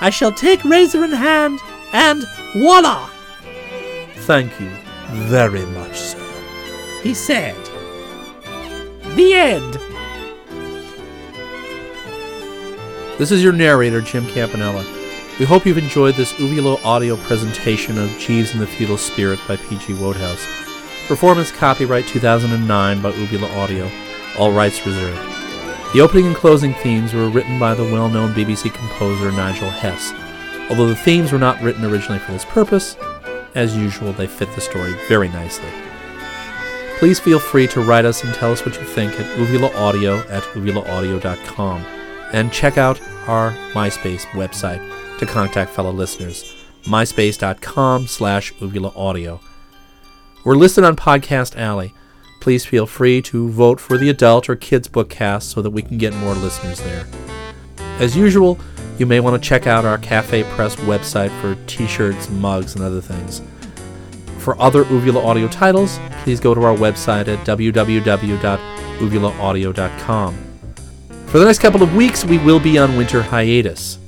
I 0.00 0.10
shall 0.10 0.32
take 0.32 0.64
razor 0.64 1.04
in 1.04 1.12
hand, 1.12 1.60
and 1.92 2.24
voila! 2.54 3.08
Thank 4.14 4.58
you 4.58 4.70
very 5.28 5.66
much, 5.66 5.98
sir. 5.98 6.18
He 7.02 7.12
said. 7.12 7.56
The 9.16 9.34
end. 9.34 9.74
This 13.18 13.30
is 13.30 13.42
your 13.42 13.52
narrator, 13.52 14.00
Jim 14.00 14.26
Campanella. 14.26 14.84
We 15.38 15.44
hope 15.44 15.66
you've 15.66 15.78
enjoyed 15.78 16.14
this 16.14 16.38
Uvula 16.38 16.78
audio 16.82 17.16
presentation 17.16 17.98
of 17.98 18.10
Jeeves 18.18 18.52
and 18.52 18.60
the 18.62 18.66
Feudal 18.66 18.96
Spirit 18.96 19.38
by 19.46 19.56
P.G. 19.56 19.94
Wodehouse. 19.94 20.65
Performance 21.06 21.52
copyright 21.52 22.08
2009 22.08 23.00
by 23.00 23.10
Uvula 23.10 23.48
Audio. 23.56 23.88
All 24.38 24.50
rights 24.50 24.84
reserved. 24.84 25.16
The 25.94 26.00
opening 26.00 26.26
and 26.26 26.34
closing 26.34 26.74
themes 26.74 27.14
were 27.14 27.28
written 27.28 27.60
by 27.60 27.74
the 27.74 27.84
well 27.84 28.08
known 28.08 28.34
BBC 28.34 28.74
composer 28.74 29.30
Nigel 29.30 29.70
Hess. 29.70 30.12
Although 30.68 30.88
the 30.88 30.96
themes 30.96 31.30
were 31.30 31.38
not 31.38 31.62
written 31.62 31.84
originally 31.84 32.18
for 32.18 32.32
this 32.32 32.44
purpose, 32.44 32.96
as 33.54 33.76
usual, 33.76 34.12
they 34.12 34.26
fit 34.26 34.52
the 34.56 34.60
story 34.60 34.94
very 35.06 35.28
nicely. 35.28 35.70
Please 36.98 37.20
feel 37.20 37.38
free 37.38 37.68
to 37.68 37.80
write 37.82 38.04
us 38.04 38.24
and 38.24 38.34
tell 38.34 38.50
us 38.50 38.66
what 38.66 38.74
you 38.74 38.84
think 38.84 39.12
at 39.12 39.38
uvulaaudio 39.38 40.28
at 40.28 40.42
uvulaaudio.com 40.54 41.86
and 42.32 42.52
check 42.52 42.78
out 42.78 43.00
our 43.28 43.52
MySpace 43.72 44.24
website 44.32 44.82
to 45.18 45.26
contact 45.26 45.70
fellow 45.70 45.92
listeners, 45.92 46.66
myspace.com 46.82 48.08
slash 48.08 48.52
uvulaaudio. 48.54 49.40
We're 50.46 50.54
listed 50.54 50.84
on 50.84 50.94
Podcast 50.94 51.56
Alley. 51.56 51.92
Please 52.40 52.64
feel 52.64 52.86
free 52.86 53.20
to 53.22 53.48
vote 53.48 53.80
for 53.80 53.98
the 53.98 54.08
adult 54.08 54.48
or 54.48 54.54
kids 54.54 54.86
book 54.86 55.10
cast 55.10 55.50
so 55.50 55.60
that 55.60 55.70
we 55.70 55.82
can 55.82 55.98
get 55.98 56.14
more 56.14 56.34
listeners 56.34 56.78
there. 56.82 57.04
As 57.98 58.16
usual, 58.16 58.56
you 58.96 59.06
may 59.06 59.18
want 59.18 59.42
to 59.42 59.48
check 59.48 59.66
out 59.66 59.84
our 59.84 59.98
Cafe 59.98 60.44
Press 60.44 60.76
website 60.76 61.36
for 61.40 61.56
t-shirts, 61.66 62.30
mugs, 62.30 62.76
and 62.76 62.84
other 62.84 63.00
things. 63.00 63.42
For 64.38 64.56
other 64.62 64.84
Uvula 64.84 65.20
Audio 65.20 65.48
titles, 65.48 65.98
please 66.22 66.38
go 66.38 66.54
to 66.54 66.62
our 66.62 66.76
website 66.76 67.26
at 67.26 67.44
www.uvulaaudio.com. 67.44 70.34
For 71.26 71.38
the 71.40 71.44
next 71.44 71.58
couple 71.58 71.82
of 71.82 71.96
weeks, 71.96 72.24
we 72.24 72.38
will 72.38 72.60
be 72.60 72.78
on 72.78 72.96
winter 72.96 73.20
hiatus. 73.20 73.98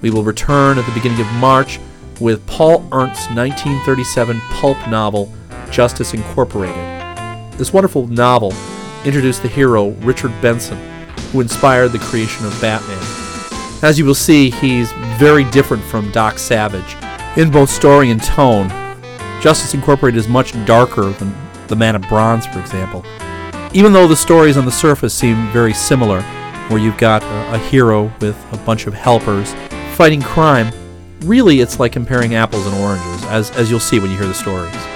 We 0.00 0.08
will 0.08 0.24
return 0.24 0.78
at 0.78 0.86
the 0.86 0.92
beginning 0.92 1.20
of 1.20 1.30
March 1.34 1.78
with 2.22 2.46
Paul 2.46 2.88
Ernst's 2.90 3.28
1937 3.28 4.40
pulp 4.52 4.78
novel, 4.88 5.30
Justice 5.74 6.14
Incorporated. 6.14 6.76
This 7.58 7.72
wonderful 7.72 8.06
novel 8.06 8.54
introduced 9.04 9.42
the 9.42 9.48
hero 9.48 9.88
Richard 10.02 10.30
Benson, 10.40 10.78
who 11.32 11.40
inspired 11.40 11.88
the 11.88 11.98
creation 11.98 12.46
of 12.46 12.56
Batman. 12.60 12.96
As 13.82 13.98
you 13.98 14.04
will 14.04 14.14
see, 14.14 14.50
he's 14.50 14.92
very 15.18 15.42
different 15.50 15.82
from 15.82 16.12
Doc 16.12 16.38
Savage 16.38 16.96
in 17.36 17.50
both 17.50 17.68
story 17.68 18.12
and 18.12 18.22
tone. 18.22 18.68
Justice 19.42 19.74
Incorporated 19.74 20.16
is 20.16 20.28
much 20.28 20.52
darker 20.64 21.10
than 21.10 21.34
The 21.66 21.74
Man 21.74 21.96
of 21.96 22.02
Bronze, 22.02 22.46
for 22.46 22.60
example. 22.60 23.04
Even 23.72 23.92
though 23.92 24.06
the 24.06 24.14
stories 24.14 24.56
on 24.56 24.66
the 24.66 24.70
surface 24.70 25.12
seem 25.12 25.50
very 25.50 25.74
similar, 25.74 26.22
where 26.68 26.78
you've 26.78 26.98
got 26.98 27.24
a, 27.24 27.54
a 27.54 27.58
hero 27.58 28.12
with 28.20 28.36
a 28.52 28.56
bunch 28.58 28.86
of 28.86 28.94
helpers 28.94 29.52
fighting 29.96 30.22
crime, 30.22 30.72
really 31.22 31.58
it's 31.58 31.80
like 31.80 31.90
comparing 31.90 32.36
apples 32.36 32.64
and 32.64 32.76
oranges, 32.76 33.24
as, 33.24 33.50
as 33.56 33.72
you'll 33.72 33.80
see 33.80 33.98
when 33.98 34.12
you 34.12 34.16
hear 34.16 34.28
the 34.28 34.34
stories. 34.34 34.93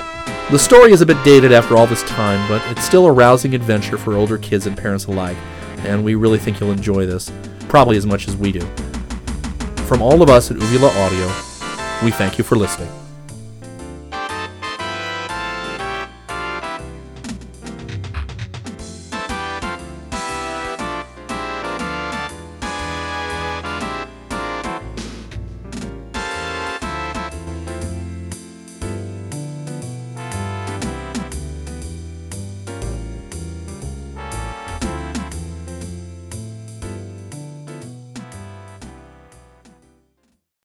The 0.51 0.59
story 0.59 0.93
is 0.93 1.03
a 1.03 1.07
bit 1.07 1.23
dated 1.25 1.53
after 1.53 1.77
all 1.77 1.87
this 1.87 2.03
time, 2.05 2.49
but 2.49 2.63
it's 2.71 2.83
still 2.83 3.05
a 3.05 3.13
rousing 3.13 3.55
adventure 3.55 3.99
for 3.99 4.17
older 4.17 4.39
kids 4.39 4.67
and 4.67 4.75
parents 4.75 5.05
alike, 5.05 5.37
and 5.81 6.03
we 6.03 6.15
really 6.15 6.39
think 6.39 6.59
you'll 6.59 6.73
enjoy 6.73 7.05
this, 7.05 7.31
probably 7.69 7.99
as 7.99 8.07
much 8.07 8.29
as 8.29 8.35
we 8.35 8.51
do. 8.53 8.63
From 9.85 10.01
all 10.01 10.23
of 10.23 10.31
us 10.31 10.51
at 10.51 10.57
Uvula 10.57 10.89
Audio, 10.89 11.27
we 12.03 12.11
thank 12.11 12.39
you 12.39 12.45
for 12.45 12.57
listening. 12.57 12.89